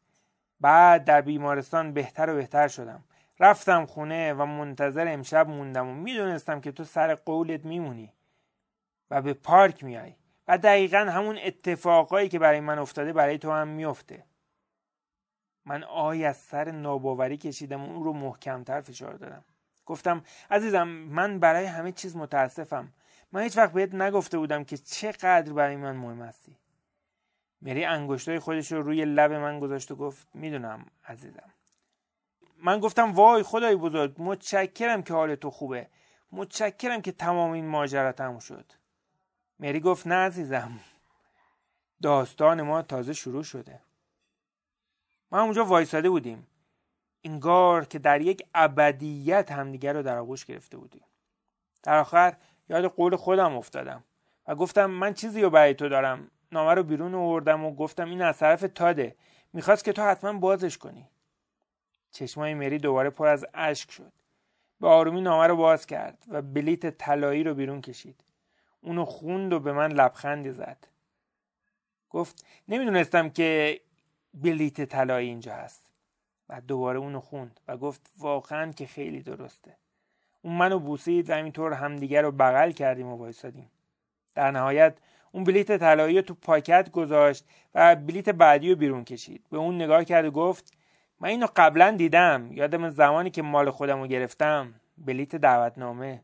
بعد 0.60 1.04
در 1.04 1.20
بیمارستان 1.20 1.92
بهتر 1.92 2.30
و 2.30 2.34
بهتر 2.34 2.68
شدم. 2.68 3.04
رفتم 3.40 3.86
خونه 3.86 4.32
و 4.32 4.46
منتظر 4.46 5.08
امشب 5.08 5.48
موندم 5.48 5.88
و 5.88 5.94
می‌دونستم 5.94 6.60
که 6.60 6.72
تو 6.72 6.84
سر 6.84 7.14
قولت 7.14 7.64
میمونی 7.64 8.12
و 9.10 9.22
به 9.22 9.32
پارک 9.34 9.84
میای 9.84 10.14
و 10.48 10.58
دقیقا 10.58 10.98
همون 10.98 11.38
اتفاقایی 11.42 12.28
که 12.28 12.38
برای 12.38 12.60
من 12.60 12.78
افتاده 12.78 13.12
برای 13.12 13.38
تو 13.38 13.52
هم 13.52 13.68
میفته. 13.68 14.24
من 15.64 15.84
آی 15.84 16.24
از 16.24 16.36
سر 16.36 16.70
ناباوری 16.70 17.36
کشیدم 17.36 17.82
اون 17.82 18.04
رو 18.04 18.12
محکمتر 18.12 18.80
فشار 18.80 19.14
دادم. 19.14 19.44
گفتم 19.86 20.22
عزیزم 20.50 20.88
من 20.88 21.38
برای 21.38 21.64
همه 21.64 21.92
چیز 21.92 22.16
متاسفم. 22.16 22.92
من 23.32 23.42
هیچ 23.42 23.56
وقت 23.56 23.72
بهت 23.72 23.94
نگفته 23.94 24.38
بودم 24.38 24.64
که 24.64 24.76
چقدر 24.76 25.52
برای 25.52 25.76
من 25.76 25.96
مهم 25.96 26.22
هستی. 26.22 26.56
مری 27.62 27.84
انگشتای 27.84 28.38
خودش 28.38 28.72
رو 28.72 28.82
روی 28.82 29.04
لب 29.04 29.32
من 29.32 29.60
گذاشت 29.60 29.90
و 29.90 29.96
گفت 29.96 30.28
می‌دونم 30.34 30.86
عزیزم. 31.04 31.50
من 32.62 32.80
گفتم 32.80 33.12
وای 33.12 33.42
خدای 33.42 33.76
بزرگ 33.76 34.14
متشکرم 34.18 35.02
که 35.02 35.14
حال 35.14 35.34
تو 35.34 35.50
خوبه. 35.50 35.88
متشکرم 36.32 37.02
که 37.02 37.12
تمام 37.12 37.50
این 37.50 37.66
ماجرا 37.66 38.12
تموم 38.12 38.38
شد. 38.38 38.72
مری 39.58 39.80
گفت 39.80 40.06
نه 40.06 40.14
عزیزم 40.14 40.80
داستان 42.02 42.62
ما 42.62 42.82
تازه 42.82 43.12
شروع 43.12 43.42
شده. 43.42 43.80
ما 45.32 45.40
اونجا 45.40 45.64
وایساده 45.64 46.10
بودیم. 46.10 46.46
انگار 47.24 47.84
که 47.84 47.98
در 47.98 48.20
یک 48.20 48.46
ابدیت 48.54 49.52
همدیگر 49.52 49.92
رو 49.92 50.02
در 50.02 50.18
آغوش 50.18 50.44
گرفته 50.44 50.76
بودیم. 50.76 51.04
در 51.82 51.98
آخر 51.98 52.36
یاد 52.68 52.84
قول 52.84 53.16
خودم 53.16 53.56
افتادم 53.56 54.04
و 54.46 54.54
گفتم 54.54 54.86
من 54.86 55.14
چیزی 55.14 55.42
رو 55.42 55.50
برای 55.50 55.74
تو 55.74 55.88
دارم. 55.88 56.30
نامه 56.52 56.74
رو 56.74 56.82
بیرون 56.82 57.14
آوردم 57.14 57.64
و 57.64 57.74
گفتم 57.74 58.10
این 58.10 58.22
از 58.22 58.38
طرف 58.38 58.64
تاده. 58.74 59.16
می‌خواست 59.52 59.84
که 59.84 59.92
تو 59.92 60.02
حتما 60.02 60.38
بازش 60.38 60.78
کنی. 60.78 61.08
چشمای 62.10 62.54
مری 62.54 62.78
دوباره 62.78 63.10
پر 63.10 63.26
از 63.26 63.46
اشک 63.54 63.90
شد. 63.90 64.12
به 64.80 64.88
آرومی 64.88 65.20
نامه 65.20 65.46
رو 65.46 65.56
باز 65.56 65.86
کرد 65.86 66.24
و 66.28 66.42
بلیت 66.42 66.98
طلایی 66.98 67.44
رو 67.44 67.54
بیرون 67.54 67.80
کشید. 67.80 68.24
اونو 68.80 69.04
خوند 69.04 69.52
و 69.52 69.60
به 69.60 69.72
من 69.72 69.92
لبخندی 69.92 70.50
زد. 70.50 70.86
گفت 72.10 72.46
نمی‌دونستم 72.68 73.30
که 73.30 73.80
بلیت 74.34 74.84
طلایی 74.84 75.28
اینجا 75.28 75.54
هست. 75.54 75.84
و 76.48 76.60
دوباره 76.60 76.98
اونو 76.98 77.20
خوند 77.20 77.60
و 77.68 77.76
گفت 77.76 78.12
واقعا 78.18 78.72
که 78.72 78.86
خیلی 78.86 79.22
درسته. 79.22 79.76
اون 80.42 80.56
منو 80.56 80.78
بوسید 80.78 81.30
و 81.30 81.34
همینطور 81.34 81.72
همدیگر 81.72 82.22
رو 82.22 82.32
بغل 82.32 82.70
کردیم 82.70 83.06
و 83.06 83.16
وایسادیم. 83.16 83.70
در 84.34 84.50
نهایت 84.50 84.98
اون 85.32 85.44
بلیت 85.44 85.76
طلایی 85.76 86.16
رو 86.16 86.22
تو 86.22 86.34
پاکت 86.34 86.90
گذاشت 86.90 87.44
و 87.74 87.96
بلیت 87.96 88.28
بعدی 88.28 88.70
رو 88.70 88.76
بیرون 88.76 89.04
کشید. 89.04 89.44
به 89.50 89.58
اون 89.58 89.74
نگاه 89.74 90.04
کرد 90.04 90.24
و 90.24 90.30
گفت 90.30 90.72
من 91.20 91.28
اینو 91.28 91.46
قبلا 91.56 91.90
دیدم. 91.90 92.52
یادم 92.52 92.88
زمانی 92.88 93.30
که 93.30 93.42
مال 93.42 93.70
خودم 93.70 94.00
رو 94.00 94.06
گرفتم. 94.06 94.74
بلیت 94.98 95.36
دعوتنامه. 95.36 96.20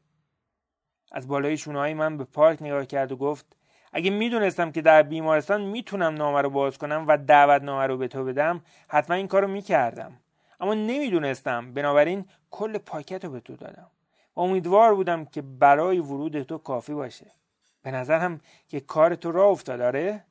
از 1.16 1.28
بالای 1.28 1.56
شونه 1.56 1.94
من 1.94 2.16
به 2.16 2.24
پارک 2.24 2.62
نگاه 2.62 2.86
کرد 2.86 3.12
و 3.12 3.16
گفت 3.16 3.56
اگه 3.92 4.10
می‌دونستم 4.10 4.72
که 4.72 4.82
در 4.82 5.02
بیمارستان 5.02 5.60
می‌تونم 5.60 6.14
نامه 6.14 6.42
رو 6.42 6.50
باز 6.50 6.78
کنم 6.78 7.04
و 7.08 7.16
دعوت 7.16 7.62
نامه 7.62 7.86
رو 7.86 7.96
به 7.96 8.08
تو 8.08 8.24
بدم 8.24 8.62
حتما 8.88 9.16
این 9.16 9.28
کارو 9.28 9.48
می‌کردم. 9.48 10.12
اما 10.60 10.74
نمی‌دونستم 10.74 11.72
بنابراین 11.72 12.24
کل 12.50 12.78
پاکت 12.78 13.24
رو 13.24 13.30
به 13.30 13.40
تو 13.40 13.56
دادم. 13.56 13.86
و 14.36 14.40
امیدوار 14.40 14.94
بودم 14.94 15.24
که 15.24 15.42
برای 15.42 15.98
ورود 15.98 16.42
تو 16.42 16.58
کافی 16.58 16.94
باشه. 16.94 17.26
به 17.82 17.90
نظرم 17.90 18.40
که 18.68 18.80
کار 18.80 19.14
تو 19.14 19.32
را 19.32 19.44
افتاد 19.44 19.80
آره؟ 19.80 20.24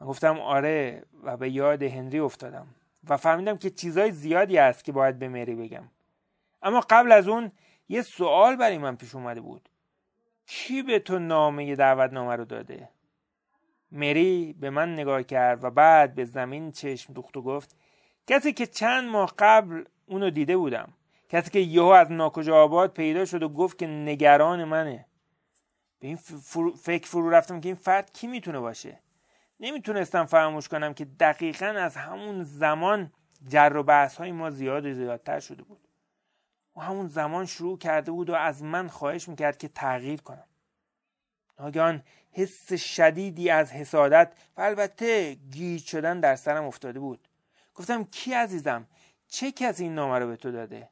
من 0.00 0.06
گفتم 0.06 0.40
آره 0.40 1.02
و 1.22 1.36
به 1.36 1.50
یاد 1.50 1.82
هنری 1.82 2.18
افتادم 2.18 2.66
و 3.08 3.16
فهمیدم 3.16 3.56
که 3.56 3.70
چیزای 3.70 4.10
زیادی 4.10 4.56
هست 4.56 4.84
که 4.84 4.92
باید 4.92 5.18
به 5.18 5.28
مری 5.28 5.54
بگم. 5.54 5.84
اما 6.62 6.80
قبل 6.90 7.12
از 7.12 7.28
اون 7.28 7.52
یه 7.88 8.02
سوال 8.02 8.56
برای 8.56 8.78
من 8.78 8.96
پیش 8.96 9.14
اومده 9.14 9.40
بود. 9.40 9.68
کی 10.46 10.82
به 10.82 10.98
تو 10.98 11.18
نامه 11.18 11.76
دعوت 11.76 12.12
نامه 12.12 12.36
رو 12.36 12.44
داده؟ 12.44 12.88
مری 13.92 14.52
به 14.60 14.70
من 14.70 14.92
نگاه 14.92 15.22
کرد 15.22 15.64
و 15.64 15.70
بعد 15.70 16.14
به 16.14 16.24
زمین 16.24 16.72
چشم 16.72 17.12
دوخت 17.12 17.36
و 17.36 17.42
گفت 17.42 17.76
کسی 18.26 18.52
که 18.52 18.66
چند 18.66 19.08
ماه 19.08 19.34
قبل 19.38 19.84
اونو 20.06 20.30
دیده 20.30 20.56
بودم. 20.56 20.92
کسی 21.28 21.50
که 21.50 21.58
یهو 21.58 21.86
از 21.86 22.12
ناکجا 22.12 22.62
آباد 22.62 22.92
پیدا 22.92 23.24
شد 23.24 23.42
و 23.42 23.48
گفت 23.48 23.78
که 23.78 23.86
نگران 23.86 24.64
منه. 24.64 25.06
به 26.00 26.06
این 26.06 26.16
فکر 26.76 27.06
فرو 27.06 27.30
رفتم 27.30 27.60
که 27.60 27.68
این 27.68 27.76
فرد 27.76 28.12
کی 28.12 28.26
می‌تونه 28.26 28.60
باشه؟ 28.60 28.98
نمی‌تونستم 29.60 30.24
فراموش 30.24 30.68
کنم 30.68 30.94
که 30.94 31.04
دقیقا 31.04 31.66
از 31.66 31.96
همون 31.96 32.42
زمان 32.42 33.12
جر 33.48 33.72
و 33.76 33.82
بحث 33.82 34.16
های 34.16 34.32
ما 34.32 34.50
زیاد 34.50 34.92
زیادتر 34.92 35.40
شده 35.40 35.62
بود. 35.62 35.87
و 36.78 36.80
همون 36.80 37.08
زمان 37.08 37.46
شروع 37.46 37.78
کرده 37.78 38.10
بود 38.10 38.30
و 38.30 38.34
از 38.34 38.62
من 38.62 38.88
خواهش 38.88 39.28
می‌کرد 39.28 39.58
که 39.58 39.68
تغییر 39.68 40.20
کنم. 40.20 40.44
ناگهان 41.58 42.02
حس 42.32 42.72
شدیدی 42.72 43.50
از 43.50 43.72
حسادت 43.72 44.32
و 44.56 44.60
البته 44.60 45.34
گیج 45.34 45.84
شدن 45.84 46.20
در 46.20 46.36
سرم 46.36 46.64
افتاده 46.64 47.00
بود. 47.00 47.28
گفتم 47.74 48.04
کی 48.04 48.32
عزیزم؟ 48.32 48.86
چه 49.28 49.52
کسی 49.52 49.82
این 49.82 49.94
نامه 49.94 50.18
رو 50.18 50.26
به 50.26 50.36
تو 50.36 50.52
داده؟ 50.52 50.88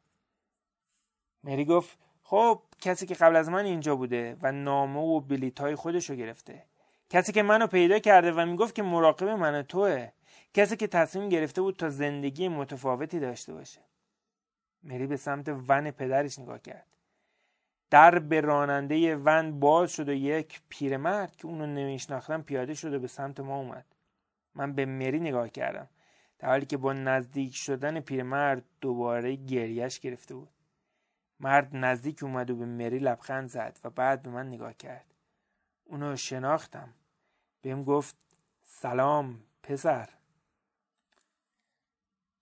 مری 1.44 1.64
گفت 1.64 1.98
خب 2.22 2.62
کسی 2.80 3.06
که 3.06 3.14
قبل 3.14 3.36
از 3.36 3.48
من 3.48 3.64
اینجا 3.64 3.96
بوده 3.96 4.36
و 4.42 4.52
نامه 4.52 5.00
و 5.00 5.20
بلیت 5.20 5.60
های 5.60 5.74
خودش 5.74 6.10
رو 6.10 6.16
گرفته. 6.16 6.64
کسی 7.10 7.32
که 7.32 7.42
منو 7.42 7.66
پیدا 7.66 7.98
کرده 7.98 8.32
و 8.32 8.46
می‌گفت 8.46 8.74
که 8.74 8.82
مراقب 8.82 9.28
من 9.28 9.62
توه. 9.62 10.08
کسی 10.54 10.76
که 10.76 10.86
تصمیم 10.86 11.28
گرفته 11.28 11.62
بود 11.62 11.76
تا 11.76 11.88
زندگی 11.90 12.48
متفاوتی 12.48 13.20
داشته 13.20 13.52
باشه. 13.52 13.80
مری 14.82 15.06
به 15.06 15.16
سمت 15.16 15.48
ون 15.68 15.90
پدرش 15.90 16.38
نگاه 16.38 16.58
کرد. 16.58 16.86
در 17.90 18.18
به 18.18 18.40
راننده 18.40 19.16
ون 19.16 19.60
باز 19.60 19.92
شد 19.92 20.08
و 20.08 20.12
یک 20.12 20.60
پیرمرد 20.68 21.36
که 21.36 21.46
اونو 21.46 21.66
نمیشناختم 21.66 22.42
پیاده 22.42 22.74
شد 22.74 22.94
و 22.94 22.98
به 22.98 23.08
سمت 23.08 23.40
ما 23.40 23.56
اومد. 23.56 23.84
من 24.54 24.72
به 24.72 24.86
مری 24.86 25.20
نگاه 25.20 25.48
کردم. 25.48 25.88
در 26.38 26.48
حالی 26.48 26.66
که 26.66 26.76
با 26.76 26.92
نزدیک 26.92 27.54
شدن 27.54 28.00
پیرمرد 28.00 28.64
دوباره 28.80 29.36
گریش 29.36 30.00
گرفته 30.00 30.34
بود. 30.34 30.48
مرد 31.40 31.76
نزدیک 31.76 32.22
اومد 32.22 32.50
و 32.50 32.56
به 32.56 32.64
مری 32.64 32.98
لبخند 32.98 33.48
زد 33.48 33.78
و 33.84 33.90
بعد 33.90 34.22
به 34.22 34.30
من 34.30 34.48
نگاه 34.48 34.74
کرد. 34.74 35.14
اونو 35.84 36.16
شناختم. 36.16 36.94
بهم 37.62 37.84
گفت 37.84 38.16
سلام 38.62 39.42
پسر. 39.62 40.08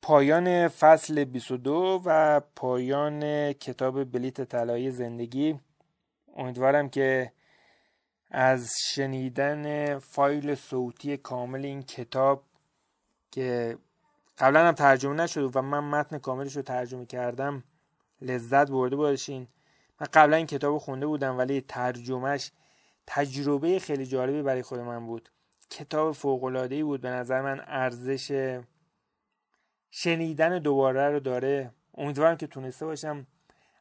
پایان 0.06 0.68
فصل 0.68 1.24
22 1.24 2.02
و 2.04 2.40
پایان 2.56 3.52
کتاب 3.52 4.04
بلیت 4.04 4.40
طلایی 4.40 4.90
زندگی. 4.90 5.60
امیدوارم 6.36 6.88
که 6.88 7.32
از 8.30 8.72
شنیدن 8.86 9.98
فایل 9.98 10.54
صوتی 10.54 11.16
کامل 11.16 11.64
این 11.64 11.82
کتاب 11.82 12.44
که 13.30 13.78
قبلا 14.38 14.68
هم 14.68 14.74
ترجمه 14.74 15.14
نشد 15.14 15.56
و 15.56 15.62
من 15.62 15.84
متن 15.84 16.18
کاملش 16.18 16.56
رو 16.56 16.62
ترجمه 16.62 17.06
کردم 17.06 17.64
لذت 18.20 18.70
برده 18.70 18.96
باشین. 18.96 19.48
من 20.00 20.06
قبلا 20.12 20.36
این 20.36 20.46
کتاب 20.46 20.78
خونده 20.78 21.06
بودم 21.06 21.38
ولی 21.38 21.60
ترجمهش 21.60 22.50
تجربه 23.06 23.78
خیلی 23.78 24.06
جالبی 24.06 24.42
برای 24.42 24.62
خود 24.62 24.80
من 24.80 25.06
بود. 25.06 25.28
کتاب 25.70 26.12
فوقلادهی 26.12 26.82
بود. 26.82 27.00
به 27.00 27.10
نظر 27.10 27.42
من 27.42 27.64
ارزش 27.66 28.60
شنیدن 29.96 30.58
دوباره 30.58 31.08
رو 31.08 31.20
داره. 31.20 31.70
امیدوارم 31.94 32.36
که 32.36 32.46
تونسته 32.46 32.86
باشم 32.86 33.26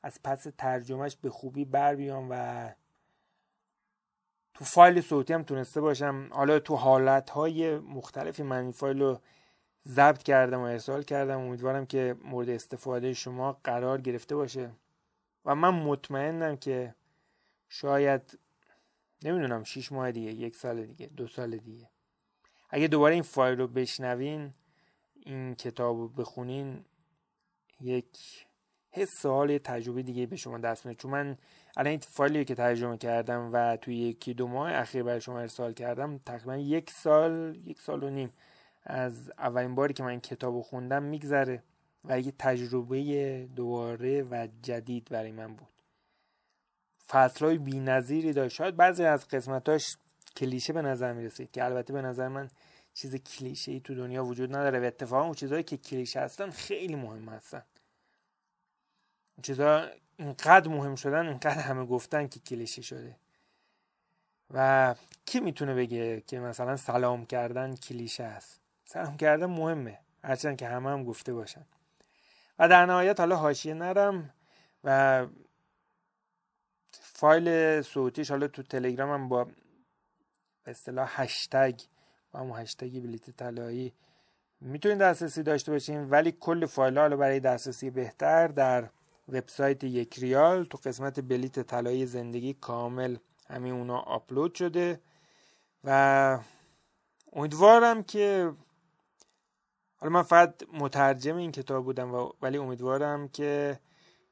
از 0.03 0.19
پس 0.23 0.47
ترجمهش 0.57 1.15
به 1.15 1.29
خوبی 1.29 1.65
بر 1.65 1.95
بیام 1.95 2.27
و 2.29 2.69
تو 4.53 4.65
فایل 4.65 5.01
صوتی 5.01 5.33
هم 5.33 5.43
تونسته 5.43 5.81
باشم. 5.81 6.29
حالا 6.31 6.59
تو 6.59 6.75
حالت 6.75 7.29
های 7.29 7.77
مختلفی 7.77 8.43
من 8.43 8.61
این 8.63 8.71
فایل 8.71 9.01
رو 9.01 9.19
ضبط 9.87 10.23
کردم 10.23 10.59
و 10.59 10.63
ارسال 10.63 11.03
کردم. 11.03 11.39
امیدوارم 11.39 11.85
که 11.85 12.15
مورد 12.23 12.49
استفاده 12.49 13.13
شما 13.13 13.59
قرار 13.63 14.01
گرفته 14.01 14.35
باشه. 14.35 14.71
و 15.45 15.55
من 15.55 15.69
مطمئنم 15.69 16.57
که 16.57 16.95
شاید 17.69 18.39
نمی‌دونم 19.23 19.63
شیش 19.63 19.91
ماه 19.91 20.11
دیگه 20.11 20.31
یک 20.31 20.55
سال 20.55 20.85
دیگه 20.85 21.05
دو 21.05 21.27
سال 21.27 21.57
دیگه. 21.57 21.89
اگه 22.69 22.87
دوباره 22.87 23.13
این 23.13 23.23
فایل 23.23 23.57
رو 23.57 23.67
بشنوین 23.67 24.53
این 25.25 25.55
کتاب 25.55 25.97
رو 25.97 26.07
بخونین 26.07 26.85
یک 27.81 28.45
حس 28.91 29.25
حال 29.25 29.57
تجربه 29.57 30.03
دیگه 30.03 30.25
به 30.25 30.35
شما 30.35 30.57
دست 30.57 30.85
میده. 30.85 30.99
چون 30.99 31.11
من 31.11 31.37
الان 31.77 31.89
این 31.91 31.99
فایلی 31.99 32.45
که 32.45 32.55
ترجمه 32.55 32.97
کردم 32.97 33.49
و 33.53 33.77
توی 33.77 33.95
یکی 33.97 34.33
دو 34.33 34.47
ماه 34.47 34.73
اخیر 34.73 35.03
برای 35.03 35.21
شما 35.21 35.39
ارسال 35.39 35.73
کردم 35.73 36.17
تقریبا 36.17 36.57
یک 36.57 36.89
سال 36.89 37.61
یک 37.65 37.81
سال 37.81 38.03
و 38.03 38.09
نیم 38.09 38.33
از 38.85 39.31
اولین 39.37 39.75
باری 39.75 39.93
که 39.93 40.03
من 40.03 40.19
کتاب 40.19 40.61
خوندم 40.61 41.03
میگذره 41.03 41.63
و 42.05 42.19
یه 42.19 42.33
تجربه 42.39 43.47
دوباره 43.55 44.23
و 44.23 44.47
جدید 44.61 45.07
برای 45.11 45.31
من 45.31 45.55
بود. 45.55 45.67
فصلهای 47.07 47.57
بی 47.57 47.79
نظیری 47.79 48.33
داشت. 48.33 48.55
شاید 48.55 48.75
بعضی 48.75 49.03
از 49.03 49.27
قسمتاش 49.27 49.97
کلیشه 50.35 50.73
به 50.73 50.81
نظر 50.81 51.13
می 51.13 51.25
رسید 51.25 51.51
که 51.51 51.63
البته 51.63 51.93
به 51.93 52.01
نظر 52.01 52.27
من 52.27 52.47
چیز 52.93 53.15
کلیشه 53.15 53.71
ای 53.71 53.79
تو 53.79 53.95
دنیا 53.95 54.25
وجود 54.25 54.55
نداره 54.55 54.79
و 54.79 54.83
اتفاقا 54.83 55.23
اون 55.23 55.33
چیزهایی 55.33 55.63
که 55.63 55.77
کلیشه 55.77 56.19
هستن 56.19 56.49
خیلی 56.49 56.95
مهم 56.95 57.29
هستن. 57.29 57.63
اون 59.35 59.41
چیزها 59.41 59.87
اینقدر 60.17 60.67
مهم 60.67 60.95
شدن 60.95 61.27
اینقدر 61.27 61.61
همه 61.61 61.85
گفتن 61.85 62.27
که 62.27 62.39
کلیشه 62.39 62.81
شده. 62.81 63.15
و 64.53 64.95
کی 65.25 65.39
می‌تونه 65.39 65.75
بگه 65.75 66.21
که 66.21 66.39
مثلا 66.39 66.77
سلام 66.77 67.25
کردن 67.25 67.75
کلیشه 67.75 68.23
است؟ 68.23 68.61
سلام 68.85 69.17
کردن 69.17 69.45
مهمه. 69.45 69.99
هرچند 70.23 70.57
که 70.57 70.67
همه 70.67 70.89
هم 70.89 71.03
گفته 71.03 71.33
باشن. 71.33 71.65
و 72.59 72.69
در 72.69 72.85
نهایت 72.85 73.19
حالا 73.19 73.35
حاشیه 73.35 73.73
نرم 73.73 74.33
و 74.83 75.27
فایل 76.91 77.81
صوتیش 77.81 78.31
حالا 78.31 78.47
تو 78.47 78.63
تلگرام 78.63 79.09
هم 79.09 79.29
با 79.29 79.47
اصطلاح 80.65 81.21
هشتگ 81.21 81.79
با 82.33 82.39
همون 82.39 82.59
هشتگ 82.59 83.01
بلیت 83.01 83.29
طلایی 83.29 83.93
می‌تونید 84.61 84.97
دسترسی 84.97 85.43
داشته 85.43 85.71
باشین 85.71 86.09
ولی 86.09 86.31
کل 86.31 86.65
فایل 86.65 86.99
حالا 86.99 87.17
برای 87.17 87.39
دسترسی 87.39 87.89
بهتر 87.89 88.47
در 88.47 88.89
وبسایت 89.29 89.83
یک 89.83 90.19
ریال 90.19 90.63
تو 90.63 90.77
قسمت 90.85 91.19
بلیت 91.19 91.59
طلایی 91.59 92.05
زندگی 92.05 92.53
کامل 92.53 93.17
همین 93.49 93.73
اونا 93.73 93.97
آپلود 93.97 94.55
شده. 94.55 94.99
و 95.83 96.39
امیدوارم 97.33 98.03
که 98.03 98.53
حالا 99.95 100.13
من 100.13 100.23
فقط 100.23 100.63
مترجم 100.73 101.35
این 101.35 101.51
کتاب 101.51 101.83
بودم 101.83 102.13
و 102.13 102.29
ولی 102.41 102.57
امیدوارم 102.57 103.27
که 103.27 103.79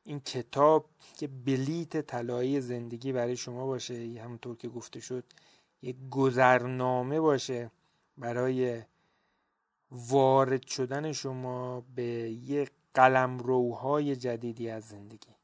این 0.04 0.20
کتاب 0.20 0.90
که 1.18 1.28
بلیت 1.28 2.02
طلایی 2.02 2.62
زندگی 2.62 3.12
برای 3.12 3.38
شما 3.38 3.66
باشه 3.66 4.22
همونطور 4.24 4.58
که 4.58 4.68
گفته 4.68 5.00
شد 5.00 5.24
یک 5.82 5.96
گذرنامه 6.10 7.20
باشه. 7.20 7.72
برای 8.22 8.84
وارد 9.92 10.68
شدن 10.68 11.12
شما 11.12 11.82
به 11.96 12.04
یک 12.32 12.72
قلمروهای 12.94 14.16
جدیدی 14.16 14.70
از 14.70 14.84
زندگی. 14.84 15.36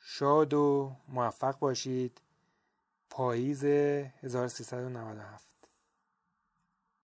شاد 0.00 0.54
و 0.54 0.96
موفق 1.08 1.58
باشید. 1.58 2.20
پاییز 3.10 3.64
1397 3.64 5.53